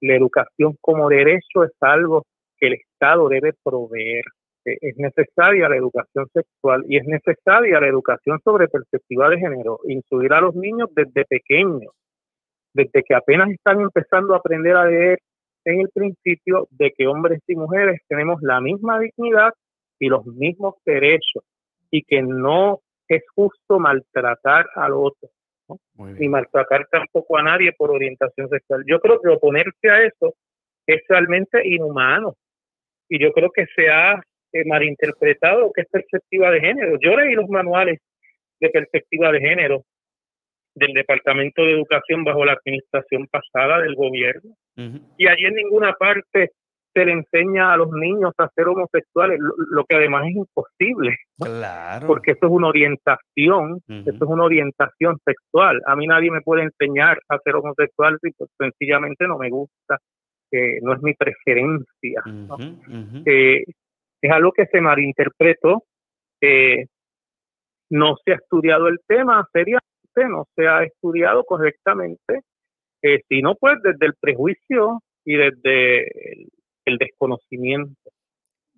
[0.00, 2.24] la educación como derecho es algo
[2.58, 4.24] que el Estado debe proveer.
[4.64, 9.80] Eh, es necesaria la educación sexual y es necesaria la educación sobre perspectiva de género,
[9.84, 11.92] incluir a los niños desde pequeños,
[12.74, 15.18] desde que apenas están empezando a aprender a leer
[15.64, 19.52] en el principio de que hombres y mujeres tenemos la misma dignidad
[19.98, 21.42] y los mismos derechos
[21.90, 25.28] y que no es justo maltratar al otro
[25.96, 28.84] ni maltratar tampoco a nadie por orientación sexual.
[28.86, 30.34] Yo creo que oponerse a eso
[30.86, 32.34] es realmente inhumano.
[33.08, 34.20] Y yo creo que se ha
[34.52, 36.98] eh, malinterpretado que es perspectiva de género.
[37.00, 38.00] Yo leí los manuales
[38.60, 39.84] de perspectiva de género
[40.74, 44.54] del Departamento de Educación bajo la administración pasada del gobierno.
[45.16, 46.50] Y allí en ninguna parte
[46.96, 51.14] se le enseña a los niños a ser homosexuales, lo, que además es imposible.
[51.38, 52.06] Claro.
[52.06, 55.82] Porque eso es una orientación, eso es una orientación sexual.
[55.86, 59.98] A mí nadie me puede enseñar a ser homosexual si pues, sencillamente no me gusta,
[60.50, 62.22] que no es mi preferencia.
[63.26, 63.64] Eh,
[64.22, 65.84] es algo que se malinterpretó,
[67.90, 69.82] no se ha estudiado el tema seriamente,
[70.30, 72.40] no se ha estudiado correctamente,
[73.02, 76.46] eh, sino pues desde el prejuicio y desde
[76.86, 78.10] el desconocimiento.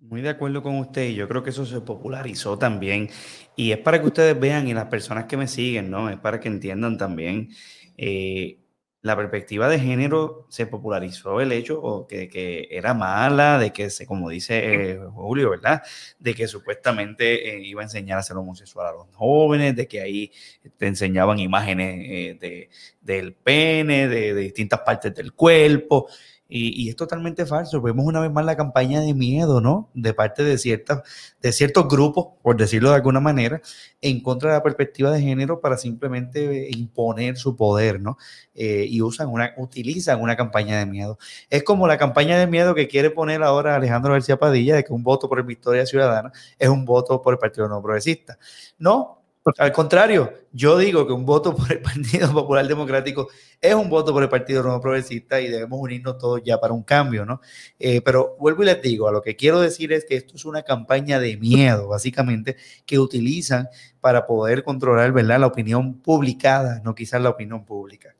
[0.01, 3.09] Muy de acuerdo con usted y yo creo que eso se popularizó también
[3.57, 6.09] y es para que ustedes vean y las personas que me siguen, ¿no?
[6.09, 7.51] Es para que entiendan también
[7.97, 8.59] eh,
[9.03, 14.07] la perspectiva de género se popularizó el hecho que, que, era mala, de que, se,
[14.07, 15.83] como dice eh, Julio, ¿verdad?
[16.19, 20.01] De que supuestamente eh, iba a enseñar a ser homosexual a los jóvenes, de que
[20.01, 20.33] ahí
[20.77, 26.09] te enseñaban imágenes de, del pene, de, de distintas partes del cuerpo.
[26.51, 27.83] Y, es totalmente falso.
[27.83, 29.91] Vemos una vez más la campaña de miedo, ¿no?
[29.93, 31.03] De parte de, ciertas,
[31.43, 33.61] de ciertos grupos, por decirlo de alguna manera,
[34.01, 38.17] en contra de la perspectiva de género para simplemente imponer su poder, ¿no?
[38.55, 41.19] Eh, y usan una, utilizan una campaña de miedo.
[41.51, 44.93] Es como la campaña de miedo que quiere poner ahora Alejandro García Padilla de que
[44.95, 48.39] un voto por Victoria Ciudadana es un voto por el Partido No Progresista.
[48.79, 49.18] No,
[49.57, 53.29] Al contrario, yo digo que un voto por el Partido Popular Democrático
[53.61, 56.83] es un voto por el Partido Nuevo Progresista y debemos unirnos todos ya para un
[56.83, 57.41] cambio, ¿no?
[57.79, 60.45] Eh, pero vuelvo y les digo, a lo que quiero decir es que esto es
[60.45, 63.69] una campaña de miedo, básicamente, que utilizan
[64.01, 65.41] para poder controlar, ¿verdad?
[65.41, 68.15] La opinión publicada, no quizás la opinión pública.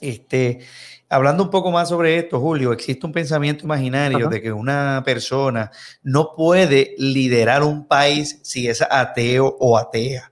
[0.00, 0.60] Este,
[1.08, 5.70] hablando un poco más sobre esto, Julio, existe un pensamiento imaginario de que una persona
[6.02, 10.30] no puede liderar un país si es ateo o atea.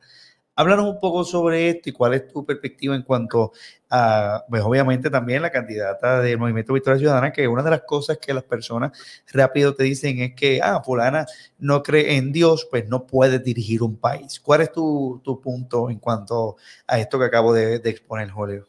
[0.59, 3.53] Háblanos un poco sobre esto y cuál es tu perspectiva en cuanto
[3.89, 8.19] a, pues obviamente también la candidata del Movimiento Victoria Ciudadana, que una de las cosas
[8.19, 11.27] que las personas rápido te dicen es que, ah, fulana
[11.61, 14.41] no cree en Dios, pues no puede dirigir un país.
[14.41, 16.57] ¿Cuál es tu, punto en cuanto
[16.89, 18.67] a esto que acabo de, de exponer, Julio?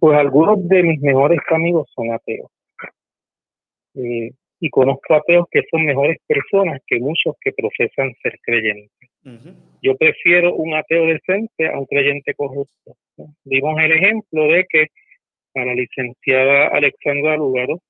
[0.00, 2.50] Pues algunos de mis mejores amigos son ateos.
[3.94, 9.08] Eh, y conozco ateos que son mejores personas que muchos que profesan ser creyentes.
[9.82, 12.96] Yo prefiero un ateo decente a un creyente corrupto.
[13.44, 14.86] Dimos el ejemplo de que
[15.54, 17.80] a la licenciada Alexandra Lugaro,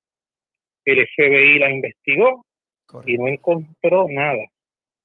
[0.84, 2.44] el FBI la investigó
[3.06, 4.44] y no encontró nada.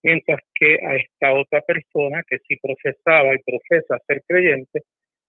[0.01, 4.83] Mientras que a esta otra persona que sí profesaba y profesa ser creyente,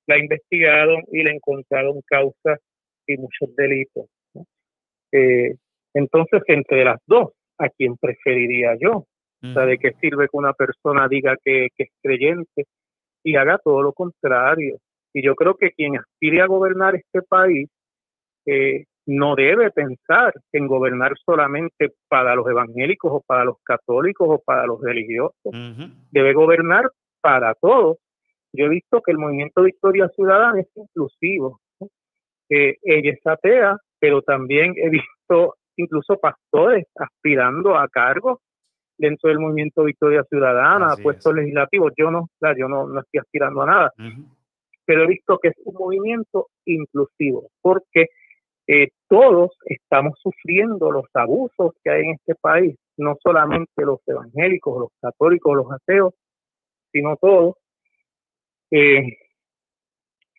[0.06, 2.60] la investigaron y le encontraron causas
[3.06, 4.08] y muchos delitos.
[5.12, 5.54] Eh,
[5.94, 9.06] entonces, entre las dos, ¿a quién preferiría yo?
[9.42, 12.64] O sea, ¿de qué sirve que una persona diga que, es creyente
[13.22, 14.78] y haga todo lo contrario?
[15.12, 17.68] Y yo creo que quien aspire a gobernar este país
[18.46, 24.42] eh, no debe pensar en gobernar solamente para los evangélicos o para los católicos o
[24.42, 25.52] para los religiosos.
[26.10, 26.90] Debe gobernar
[27.20, 27.98] para todos
[28.56, 31.60] yo he visto que el movimiento Victoria Ciudadana es inclusivo.
[32.48, 38.38] ella es atea, pero también he visto incluso pastores aspirando a cargos
[38.96, 41.92] dentro del movimiento Victoria Ciudadana, a puestos legislativos.
[41.96, 43.92] Yo no, yo no, no estoy aspirando a nada,
[44.84, 48.08] pero he visto que es un movimiento inclusivo, porque
[48.66, 54.80] eh, todos estamos sufriendo los abusos que hay en este país, no solamente los evangélicos,
[54.80, 56.14] los católicos, los ateos,
[56.92, 57.56] sino todos.
[58.70, 59.18] Eh,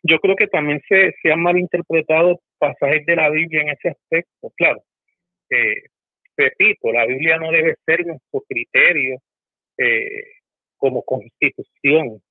[0.03, 4.51] yo creo que también se, se, han malinterpretado pasajes de la Biblia en ese aspecto.
[4.55, 4.81] Claro,
[5.49, 5.83] eh,
[6.37, 9.19] repito, la Biblia no debe ser nuestro criterio
[9.77, 10.23] eh,
[10.77, 12.21] como constitución.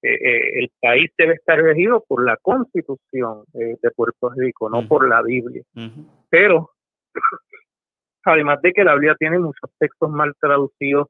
[0.00, 5.62] el país debe estar regido por la constitución de Puerto Rico, no por la Biblia.
[6.30, 6.70] Pero,
[8.24, 11.08] además de que la Biblia tiene muchos textos mal traducidos,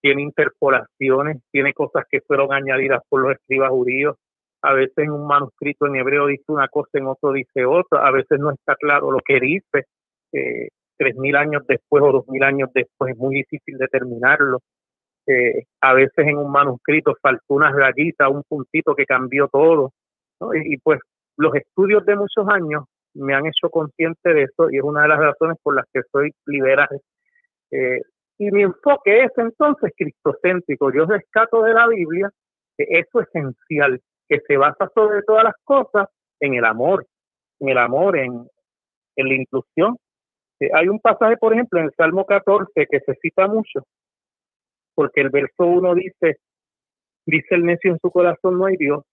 [0.00, 4.16] tiene interpolaciones, tiene cosas que fueron añadidas por los escribas judíos.
[4.62, 8.06] A veces en un manuscrito en hebreo dice una cosa, en otro dice otra.
[8.06, 9.86] A veces no está claro lo que dice.
[10.32, 10.68] Eh,
[11.00, 14.58] tres mil años después o dos mil años después es muy difícil determinarlo.
[15.26, 19.92] Eh, a veces en un manuscrito faltó una rayita, un puntito que cambió todo.
[20.54, 21.00] Y, pues
[21.36, 22.84] los estudios de muchos años
[23.14, 26.00] me han hecho consciente de eso y es una de las razones por las que
[26.12, 26.88] soy liberal
[27.70, 28.00] eh,
[28.38, 30.92] y mi enfoque es entonces cristocéntrico.
[30.92, 32.30] Yo rescato de la Biblia
[32.88, 36.08] eso es esencial, que se basa sobre todas las cosas
[36.40, 37.06] en el amor,
[37.60, 38.46] en el amor, en,
[39.16, 39.98] la inclusión.
[40.60, 43.84] Eh, hay un pasaje, por ejemplo, en el Salmo 14 que se cita mucho,
[44.94, 46.36] porque el verso 1 dice,
[47.26, 49.04] dice el necio en su corazón no hay Dios.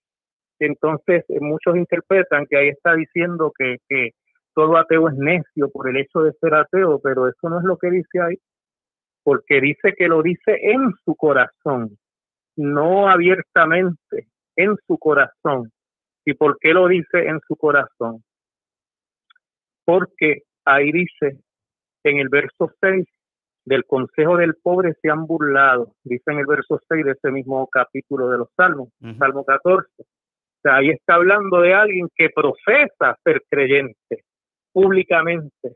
[0.60, 4.12] Entonces eh, muchos interpretan que ahí está diciendo que, que
[4.54, 7.78] todo ateo es necio por el hecho de ser ateo, pero eso no es lo
[7.78, 8.38] que dice ahí
[9.28, 11.98] porque dice que lo dice en su corazón,
[12.56, 15.70] no abiertamente, en su corazón.
[16.24, 18.24] ¿Y por qué lo dice en su corazón?
[19.84, 21.40] Porque ahí dice
[22.04, 23.06] en el verso 6,
[23.66, 27.68] del consejo del pobre se han burlado, dice en el verso 6 de ese mismo
[27.68, 28.90] capítulo de los Salmos,
[29.20, 29.88] Salmo 14.
[30.00, 30.04] O
[30.62, 34.24] sea, ahí está hablando de alguien que profesa ser creyente
[34.72, 35.76] públicamente,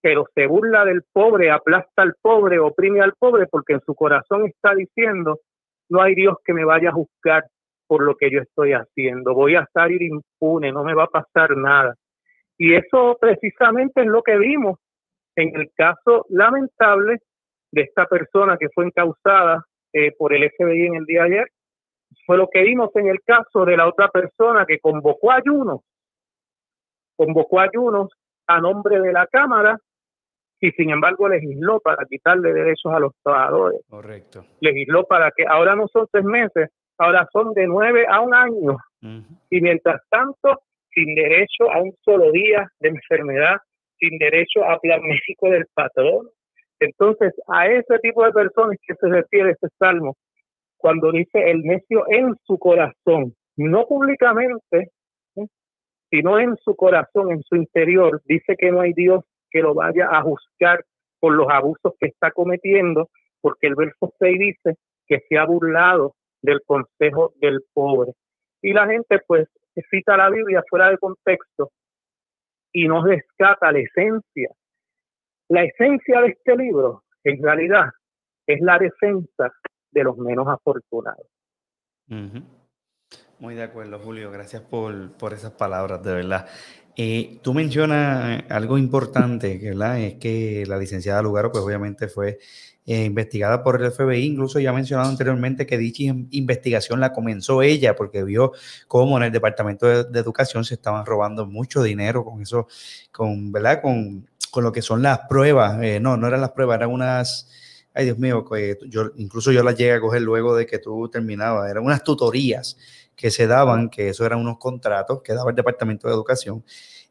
[0.00, 4.46] pero se burla del pobre, aplasta al pobre, oprime al pobre, porque en su corazón
[4.46, 5.40] está diciendo,
[5.90, 7.44] no hay Dios que me vaya a juzgar
[7.86, 11.56] por lo que yo estoy haciendo, voy a salir impune, no me va a pasar
[11.56, 11.94] nada.
[12.58, 14.78] Y eso precisamente es lo que vimos
[15.36, 17.18] en el caso lamentable
[17.70, 21.46] de esta persona que fue encausada eh, por el FBI en el día de ayer.
[22.26, 25.80] Fue lo que vimos en el caso de la otra persona que convocó ayunos,
[27.16, 28.08] convocó ayunos
[28.46, 29.78] a nombre de la Cámara
[30.60, 33.80] y sin embargo legisló para quitarle derechos a los trabajadores.
[33.88, 34.44] Correcto.
[34.60, 38.76] Legisló para que ahora no son tres meses, ahora son de nueve a un año.
[39.50, 40.62] Y mientras tanto,
[40.92, 43.56] sin derecho a un solo día de enfermedad,
[43.98, 46.28] sin derecho a plan médico del patrón.
[46.80, 50.16] Entonces, a ese tipo de personas que se refiere este salmo,
[50.76, 54.90] cuando dice el necio en su corazón, no públicamente,
[56.10, 60.08] sino en su corazón, en su interior, dice que no hay Dios que lo vaya
[60.10, 60.84] a juzgar
[61.20, 63.10] por los abusos que está cometiendo,
[63.40, 64.76] porque el verso 6 dice
[65.06, 68.12] que se ha burlado del consejo del pobre.
[68.62, 69.48] Y la gente pues
[69.90, 71.70] cita la Biblia fuera de contexto
[72.72, 74.50] y no rescata la esencia.
[75.48, 77.90] La esencia de este libro, en realidad,
[78.46, 79.52] es la defensa
[79.90, 81.26] de los menos afortunados.
[83.38, 84.30] Muy de acuerdo, Julio.
[84.30, 86.46] Gracias por, por esas palabras, de verdad.
[86.96, 90.00] Eh, tú mencionas algo importante, ¿verdad?
[90.00, 92.38] Es que la licenciada Lugaro, pues obviamente fue
[92.90, 94.24] eh, investigada por el FBI.
[94.24, 98.52] Incluso ya mencionado anteriormente que dicha investigación la comenzó ella porque vio
[98.86, 102.66] cómo en el Departamento de, Educación se estaban robando mucho dinero con eso,
[103.12, 103.82] con, ¿verdad?
[103.82, 105.82] Con, con lo que son las pruebas.
[105.82, 107.50] Eh, no, no eran las pruebas, eran unas
[107.92, 108.42] ay Dios mío,
[108.86, 112.78] yo, incluso yo las llegué a coger luego de que tú terminabas, eran unas tutorías
[113.14, 116.64] que se daban, que eso eran unos contratos que daba el Departamento de Educación.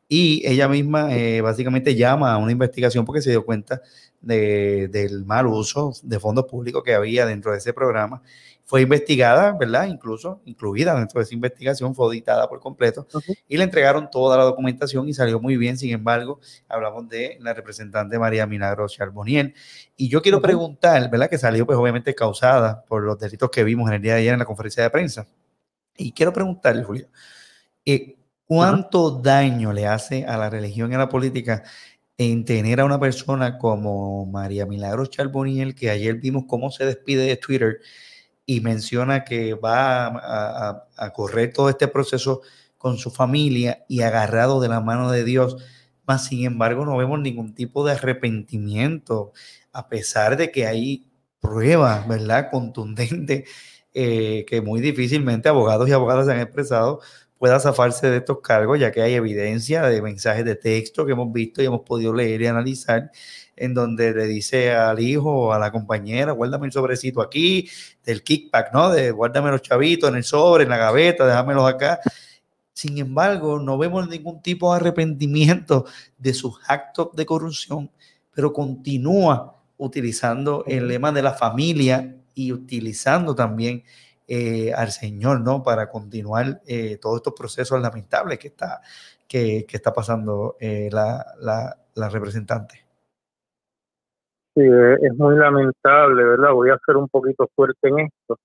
[0.10, 3.82] Y ella misma eh, básicamente llama a una investigación porque se dio cuenta
[4.22, 8.22] de, del mal uso de fondos públicos que había dentro de ese programa.
[8.64, 9.88] Fue investigada, ¿verdad?
[9.88, 13.08] Incluso incluida dentro de esa investigación, fue auditada por completo
[13.48, 15.78] y le entregaron toda la documentación y salió muy bien.
[15.78, 19.54] Sin embargo, hablamos de la representante María Milagro Charboniel.
[19.96, 21.30] Y yo quiero preguntar, ¿verdad?
[21.30, 24.34] Que salió pues obviamente causada por los delitos que vimos en el día de ayer
[24.34, 25.28] en la conferencia de prensa.
[25.96, 27.08] Y quiero preguntarle, Julio,
[27.86, 28.17] eh,
[28.48, 31.64] ¿cuánto daño le hace a la religión y a la política
[32.18, 37.26] en tener a una persona como María Milagros Charboniel, que ayer vimos cómo se despide
[37.26, 37.80] de Twitter
[38.46, 42.42] y menciona que va a, correr todo este proceso
[42.78, 45.58] con su familia y agarrado de la mano de Dios,
[46.08, 49.34] más sin embargo no vemos ningún tipo de arrepentimiento,
[49.74, 51.08] a pesar de que hay
[51.40, 53.50] pruebas, ¿verdad?, contundentes
[53.94, 57.02] eh, que muy difícilmente abogados y abogadas se han expresado
[57.38, 61.32] pueda zafarse de estos cargos, ya que hay evidencia de mensajes de texto que hemos
[61.32, 63.12] visto y hemos podido leer y analizar,
[63.56, 67.70] en donde le dice al hijo o a la compañera, guárdame el sobrecito aquí,
[68.04, 68.90] del kickback, ¿no?
[68.90, 72.00] De guárdame los chavitos en el sobre, en la gaveta, déjamelos acá.
[72.74, 75.86] Sin embargo, no vemos ningún tipo de arrepentimiento
[76.18, 77.92] de sus actos de corrupción,
[78.34, 83.84] pero continúa utilizando el lema de la familia y utilizando también
[84.30, 85.64] eh, al Señor, ¿no?
[85.64, 88.82] Para continuar eh, todos estos procesos lamentables que está,
[89.26, 92.76] que, está pasando eh, la, la, representante.
[94.54, 96.52] Sí, es muy lamentable, ¿verdad?
[96.52, 98.38] Voy a ser un poquito fuerte en esto.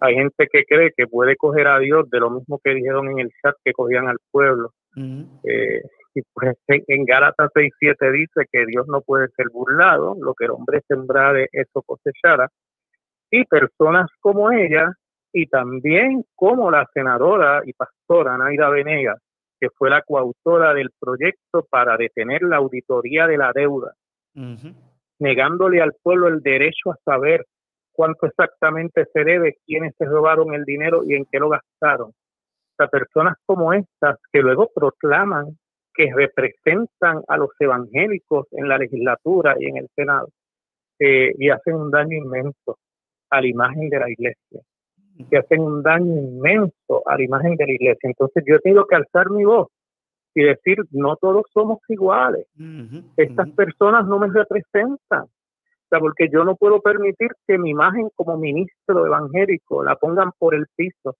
[0.00, 3.20] Hay gente que cree que puede coger a Dios de lo mismo que dijeron en
[3.20, 4.72] el chat que cogían al pueblo.
[4.94, 10.50] y pues en, Gálatas 6.7 dice que Dios no puede ser burlado, lo que el
[10.50, 12.50] hombre sembrare, eso cosechará.
[13.30, 14.92] Y personas como ella
[15.34, 19.18] y también como la senadora y pastora Naida Venegas,
[19.58, 23.94] que fue la coautora del proyecto para detener la auditoría de la deuda,
[25.18, 27.44] negándole al pueblo el derecho a saber
[27.92, 32.10] cuánto exactamente se debe, quiénes se robaron el dinero y en qué lo gastaron.
[32.10, 35.58] O sea, personas como estas que luego proclaman
[35.94, 40.28] que representan a los evangélicos en la legislatura y en el Senado
[41.00, 42.78] eh, y hacen un daño inmenso
[43.30, 44.60] a la imagen de la iglesia
[45.30, 48.08] que hacen un daño inmenso a la imagen de la iglesia.
[48.08, 49.68] Entonces yo tengo que alzar mi voz
[50.34, 52.46] y decir, no todos somos iguales.
[53.16, 55.22] Estas personas no me representan.
[55.22, 60.32] O sea, porque yo no puedo permitir que mi imagen como ministro evangélico la pongan
[60.38, 61.16] por el piso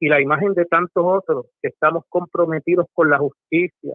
[0.00, 3.94] y la imagen de tantos otros que estamos comprometidos con la justicia,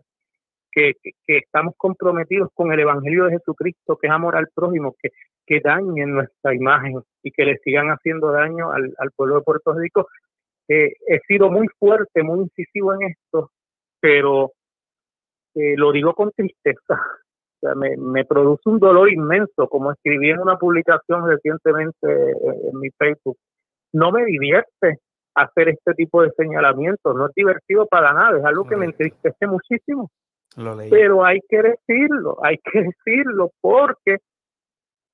[0.71, 0.93] que,
[1.27, 5.09] estamos comprometidos con el Evangelio de Jesucristo, que es amor al prójimo, que,
[5.47, 10.07] que dañen nuestra imagen y que le sigan haciendo daño al, pueblo de Puerto Rico.
[10.67, 13.51] Eh, he sido muy fuerte, muy incisivo en esto,
[14.01, 14.51] pero
[15.55, 17.01] eh, lo digo con tristeza.
[17.97, 23.37] me, produce un dolor inmenso, como escribí en una publicación recientemente eh, en mi Facebook.
[23.93, 24.99] No me divierte
[25.33, 29.47] hacer este tipo de señalamientos, no es divertido para nada, es algo que me entristece
[29.47, 30.11] muchísimo.
[30.89, 34.17] Pero hay que decirlo, hay que decirlo porque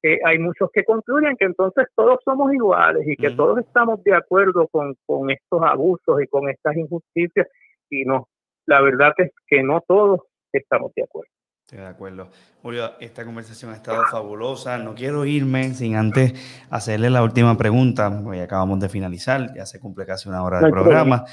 [0.04, 4.14] eh, hay muchos que concluyen que entonces todos somos iguales y que todos estamos de
[4.14, 7.48] acuerdo con, con estos abusos y con estas injusticias
[7.90, 8.28] y no,
[8.66, 11.32] la verdad es que no todos estamos de acuerdo.
[11.66, 12.28] Estoy de acuerdo.
[12.62, 14.78] Julio, esta conversación ha estado fabulosa.
[14.78, 16.34] No quiero irme sin antes
[16.70, 18.10] hacerle la última pregunta.
[18.26, 21.24] Hoy acabamos de finalizar, ya se cumple casi una hora del programa.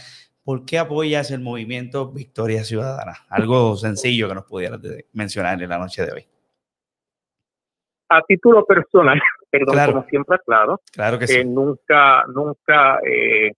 [0.45, 3.19] ¿por qué apoyas el movimiento Victoria Ciudadana?
[3.29, 4.81] Algo sencillo que nos pudieras
[5.13, 6.27] mencionar en la noche de hoy.
[8.11, 11.45] A título personal, perdón, como siempre aclaro, claro que sí.
[11.45, 13.53] nunca, nunca, eh,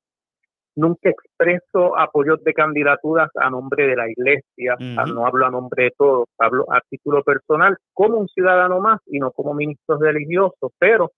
[0.77, 5.93] nunca expreso apoyos de candidaturas a nombre de la iglesia, no hablo a nombre de
[5.97, 11.13] todos, hablo a título personal como un ciudadano más y no como ministro religioso, pero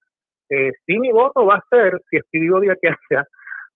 [0.49, 3.25] eh, sí mi voto va a ser, si escribo de que sea,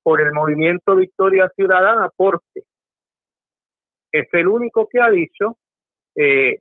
[0.03, 2.63] por el movimiento Victoria Ciudadana, porque
[4.13, 5.57] es el único que ha dicho
[6.17, 6.61] eh,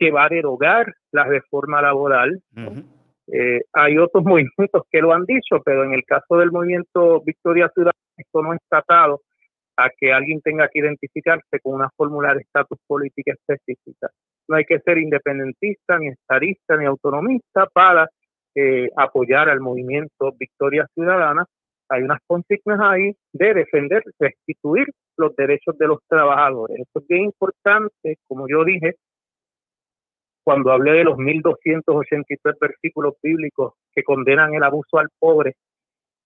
[0.00, 2.42] que va a derogar la reforma laboral.
[3.32, 7.70] Eh, hay otros movimientos que lo han dicho, pero en el caso del movimiento Victoria
[7.74, 9.20] Ciudadana, esto no está atado
[9.76, 14.08] a que alguien tenga que identificarse con una fórmula de estatus política específica.
[14.48, 18.08] No hay que ser independentista, ni estadista, ni autonomista para
[18.54, 21.44] eh, apoyar al movimiento Victoria Ciudadana.
[21.88, 24.86] Hay unas consignas ahí de defender, restituir
[25.16, 26.78] los derechos de los trabajadores.
[26.78, 28.96] Esto es bien importante, como yo dije,
[30.42, 35.54] cuando hablé de los 1283 versículos bíblicos que condenan el abuso al pobre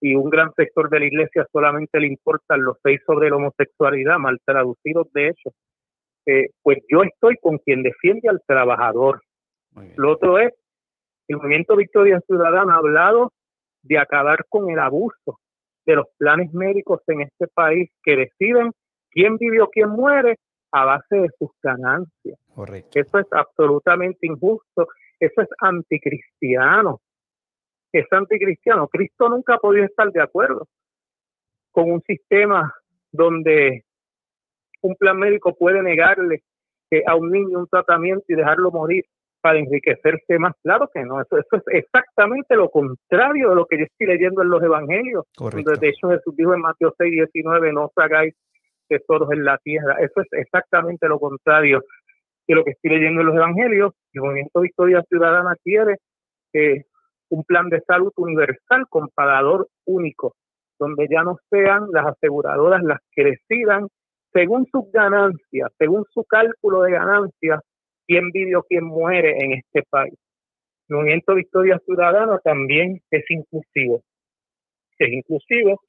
[0.01, 4.19] y un gran sector de la iglesia solamente le importan los seis sobre la homosexualidad,
[4.19, 5.51] mal traducidos de hecho,
[6.27, 9.23] eh, pues yo estoy con quien defiende al trabajador.
[9.97, 10.53] Lo otro es,
[11.29, 13.33] el movimiento Victoria Ciudadana ha hablado
[13.83, 15.39] de acabar con el abuso
[15.85, 18.73] de los planes médicos en este país que deciden
[19.11, 20.37] quién vive o quién muere
[20.75, 22.37] a base de sus ganancias.
[22.53, 22.99] Correcto.
[22.99, 24.89] Eso es absolutamente injusto,
[25.21, 27.01] eso es anticristiano.
[27.93, 28.89] Es anticristiano.
[28.89, 30.67] Cristo nunca ha podido estar de acuerdo
[31.71, 32.75] con un sistema
[33.13, 33.85] donde
[34.83, 36.43] un plan médico puede negarle
[37.07, 39.05] a un niño un tratamiento y dejarlo morir
[39.41, 40.55] para enriquecerse más.
[40.63, 44.43] Claro que no, eso, eso es exactamente lo contrario de lo que yo estoy leyendo
[44.43, 45.25] en los evangelios.
[45.37, 45.73] Correcto.
[45.77, 48.35] De hecho, Jesús dijo en Mateo 6, 19, no os hagáis
[48.89, 49.97] tesoros en la tierra.
[50.01, 51.83] Eso es exactamente lo contrario
[52.47, 53.93] de lo que estoy leyendo en los evangelios.
[54.13, 55.97] El movimiento Victoria Ciudadana quiere
[56.53, 56.85] eh,
[57.31, 60.35] un plan de salud universal con pagador único,
[60.79, 63.89] donde ya no sean las aseguradoras las que decidan
[64.33, 67.61] según sus ganancias, según su cálculo de ganancias,
[68.07, 70.15] quién vive o quién muere en este país.
[70.89, 74.03] El movimiento Victoria Ciudadana también es inclusivo.
[74.99, 75.81] Es inclusivo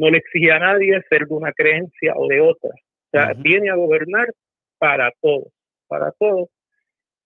[0.00, 2.70] no le exige a nadie ser de una creencia o de otra.
[2.70, 4.28] O sea, viene a gobernar
[4.78, 5.52] para todos,
[5.88, 6.48] para todos.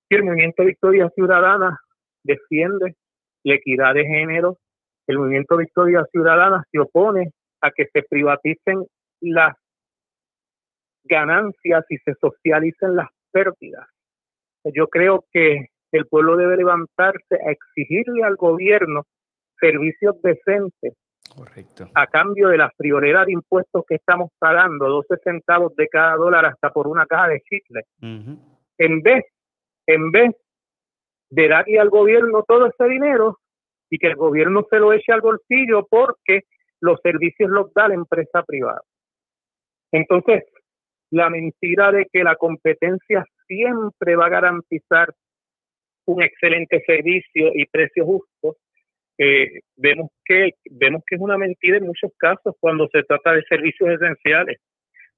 [0.09, 1.79] Y el movimiento Victoria Ciudadana
[2.25, 2.97] defiende
[3.45, 4.59] la equidad de género.
[5.07, 8.85] El movimiento Victoria Ciudadana se opone a que se privaticen
[9.20, 9.55] las
[11.05, 13.87] ganancias y se socialicen las pérdidas.
[14.64, 19.05] Yo creo que el pueblo debe levantarse a exigirle al gobierno
[19.61, 20.95] servicios decentes
[21.37, 21.89] Correcto.
[21.95, 26.47] A cambio de la friolera de impuestos que estamos pagando, 12 centavos de cada dólar
[26.47, 27.82] hasta por una caja de chicle.
[28.01, 29.24] En vez,
[29.87, 30.37] en vez
[31.30, 33.39] de darle al gobierno todo ese dinero
[33.91, 36.43] y que el gobierno se lo eche al bolsillo porque
[36.80, 38.82] los servicios los da la empresa privada.
[39.91, 40.45] Entonces,
[41.11, 45.14] la mentira de que la competencia siempre va a garantizar
[46.07, 48.57] un excelente servicio y precios justos
[49.18, 53.42] eh, vemos que vemos que es una mentira en muchos casos cuando se trata de
[53.42, 54.58] servicios esenciales.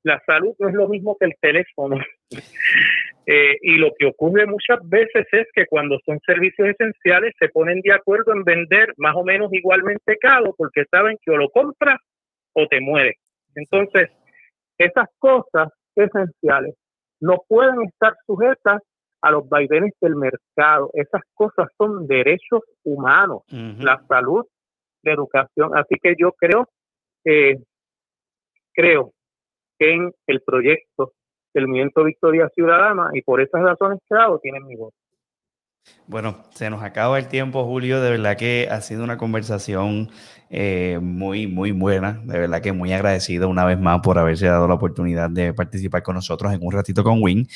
[0.03, 1.99] La salud no es lo mismo que el teléfono.
[3.29, 7.81] Eh, y lo que ocurre muchas veces es que cuando son servicios esenciales se ponen
[7.81, 11.99] de acuerdo en vender más o menos igualmente caro porque saben que o lo compras
[12.53, 13.17] o te mueres.
[13.57, 14.11] Entonces,
[14.79, 16.77] esas cosas esenciales
[17.19, 18.81] no pueden estar sujetas
[19.23, 20.91] a los vaivenes del mercado.
[20.95, 24.45] Esas cosas son derechos humanos, la salud,
[25.03, 25.77] la educación.
[25.77, 26.69] Así que yo creo,
[27.25, 27.59] eh,
[28.73, 29.13] creo
[29.79, 31.13] que en el proyecto
[31.55, 34.93] del Movimiento Victoria Ciudadana y por esas razones hago tienen mi voz.
[36.09, 38.01] Bueno, se nos acaba el tiempo, Julio.
[38.01, 40.11] De verdad que ha sido una conversación
[40.51, 42.21] eh, muy, muy buena.
[42.25, 46.05] De verdad que muy agradecido una vez más por haberse dado la oportunidad de participar
[46.05, 47.49] con nosotros en un ratito con Win.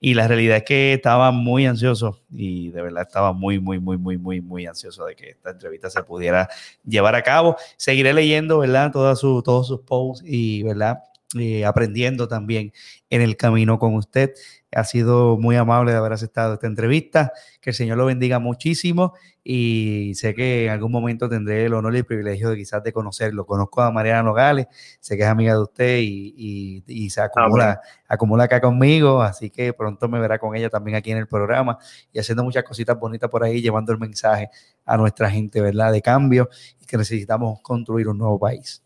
[0.00, 3.98] Y la realidad es que estaba muy ansioso y de verdad estaba muy, muy, muy,
[3.98, 6.48] muy, muy, muy ansioso de que esta entrevista se pudiera
[6.86, 7.56] llevar a cabo.
[7.76, 8.90] Seguiré leyendo, ¿verdad?
[9.16, 11.00] Sus, todos sus posts y, ¿verdad?
[11.38, 12.72] Eh, aprendiendo también
[13.10, 14.32] en el camino con usted.
[14.72, 17.32] Ha sido muy amable de haber aceptado esta entrevista.
[17.60, 19.14] Que el Señor lo bendiga muchísimo
[19.50, 22.92] y sé que en algún momento tendré el honor y el privilegio de quizás de
[22.92, 23.46] conocerlo.
[23.46, 24.66] Conozco a Mariana Nogales,
[25.00, 30.06] sé que es amiga de usted y, se acumula, acumula acá conmigo, así que pronto
[30.06, 31.78] me verá con ella también aquí en el programa
[32.12, 34.50] y haciendo muchas cositas bonitas por ahí, llevando el mensaje
[34.84, 35.92] a nuestra gente, ¿verdad?
[35.92, 38.84] De cambio y que necesitamos construir un nuevo país.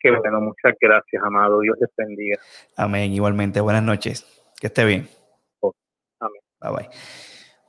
[0.00, 1.60] Qué bueno, muchas gracias, amado.
[1.60, 2.38] Dios les bendiga.
[2.76, 3.12] Amén.
[3.12, 4.37] Igualmente, buenas noches.
[4.60, 5.08] Que esté bien.
[6.20, 6.40] Amén.
[6.60, 6.88] Bye bye.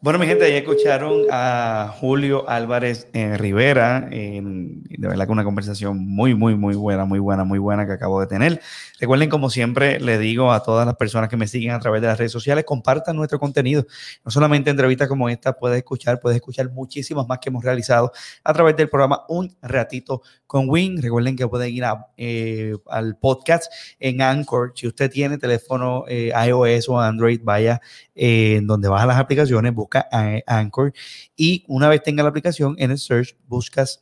[0.02, 6.00] Bueno, mi gente, ya escucharon a Julio Álvarez eh, Rivera, de verdad que una conversación
[6.00, 8.62] muy, muy, muy buena, muy buena, muy buena que acabo de tener.
[8.98, 12.08] Recuerden, como siempre, le digo a todas las personas que me siguen a través de
[12.08, 13.86] las redes sociales, compartan nuestro contenido.
[14.24, 18.14] No solamente entrevistas como esta, puedes escuchar, puedes escuchar muchísimas más que hemos realizado
[18.46, 21.02] a través del programa Un Ratito con Win.
[21.02, 21.84] Recuerden que pueden ir
[22.16, 23.70] eh, al podcast
[24.00, 24.72] en Anchor.
[24.76, 27.82] Si usted tiene teléfono eh, iOS o Android, vaya
[28.16, 29.74] en donde baja las aplicaciones,
[30.46, 30.94] Anchor.
[31.36, 34.02] Y una vez tenga la aplicación en el search, buscas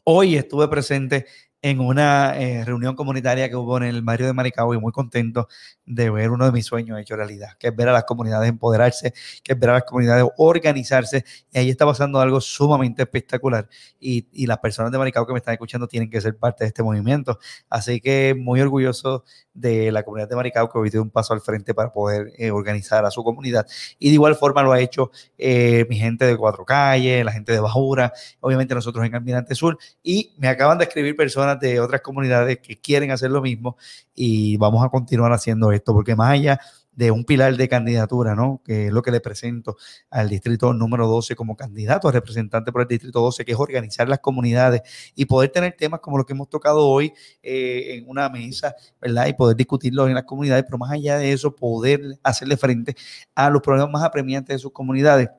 [0.04, 1.26] Hoy estuve presente
[1.62, 5.48] en una eh, reunión comunitaria que hubo en el barrio de Maricao y muy contento
[5.86, 9.14] de ver uno de mis sueños hecho realidad, que es ver a las comunidades empoderarse,
[9.44, 11.24] que es ver a las comunidades organizarse.
[11.52, 13.68] Y ahí está pasando algo sumamente espectacular.
[14.00, 16.84] Y, las personas de Maricao que me están escuchando tienen que ser parte de este
[16.84, 17.40] movimiento.
[17.70, 19.24] Así que muy orgulloso
[19.54, 22.52] de la comunidad de Maricao que hoy dio un paso al frente para poder eh,
[22.52, 23.66] organizar a su comunidad.
[24.00, 27.52] Y de igual forma lo ha hecho eh, mi gente de Cuatro Calles, la gente
[27.52, 29.78] de Bajura, obviamente nosotros en Almirante Sur.
[30.04, 33.78] Y me acaban de escribir personas de otras comunidades que quieren hacer lo mismo
[34.16, 36.60] y vamos a continuar haciendo esto porque más allá
[36.92, 38.62] de un pilar de candidatura, ¿no?
[38.64, 39.78] Que es lo que le presento
[40.10, 44.10] al distrito número 12 como candidato a representante por el distrito 12, que es organizar
[44.10, 44.82] las comunidades
[45.16, 49.28] y poder tener temas como los que hemos tocado hoy eh, en una mesa, ¿verdad?
[49.28, 52.96] Y poder discutirlos en las comunidades, pero más allá de eso, poder hacerle frente
[53.36, 55.30] a los problemas más apremiantes de sus comunidades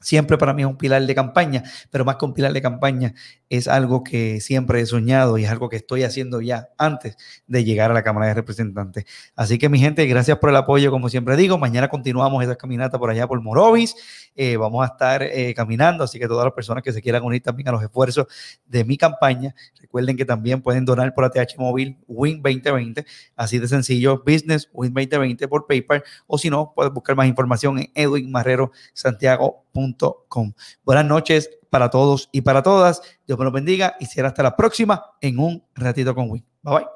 [0.00, 3.14] siempre para mí es un pilar de campaña, pero más que un pilar de campaña
[3.48, 7.16] es algo que siempre he soñado y es algo que estoy haciendo ya antes
[7.46, 9.04] de llegar a la Cámara de Representantes.
[9.34, 11.56] Así que mi gente, gracias por el apoyo, como siempre digo.
[11.58, 13.94] Mañana continuamos esa caminata por allá por Morovis.
[14.34, 17.42] Eh, vamos a estar eh, caminando, así que todas las personas que se quieran unir
[17.42, 18.26] también a los esfuerzos
[18.66, 23.68] de mi campaña, recuerden que también pueden donar por ATH Móvil Win 2020, así de
[23.68, 30.52] sencillo, Business Win 2020 por PayPal, o si no, puedes buscar más información en edwinmarrerosantiago.com.
[30.84, 33.02] Buenas noches para todos y para todas.
[33.26, 36.44] Dios me los bendiga y será hasta la próxima en un ratito con Win.
[36.62, 36.95] Bye bye.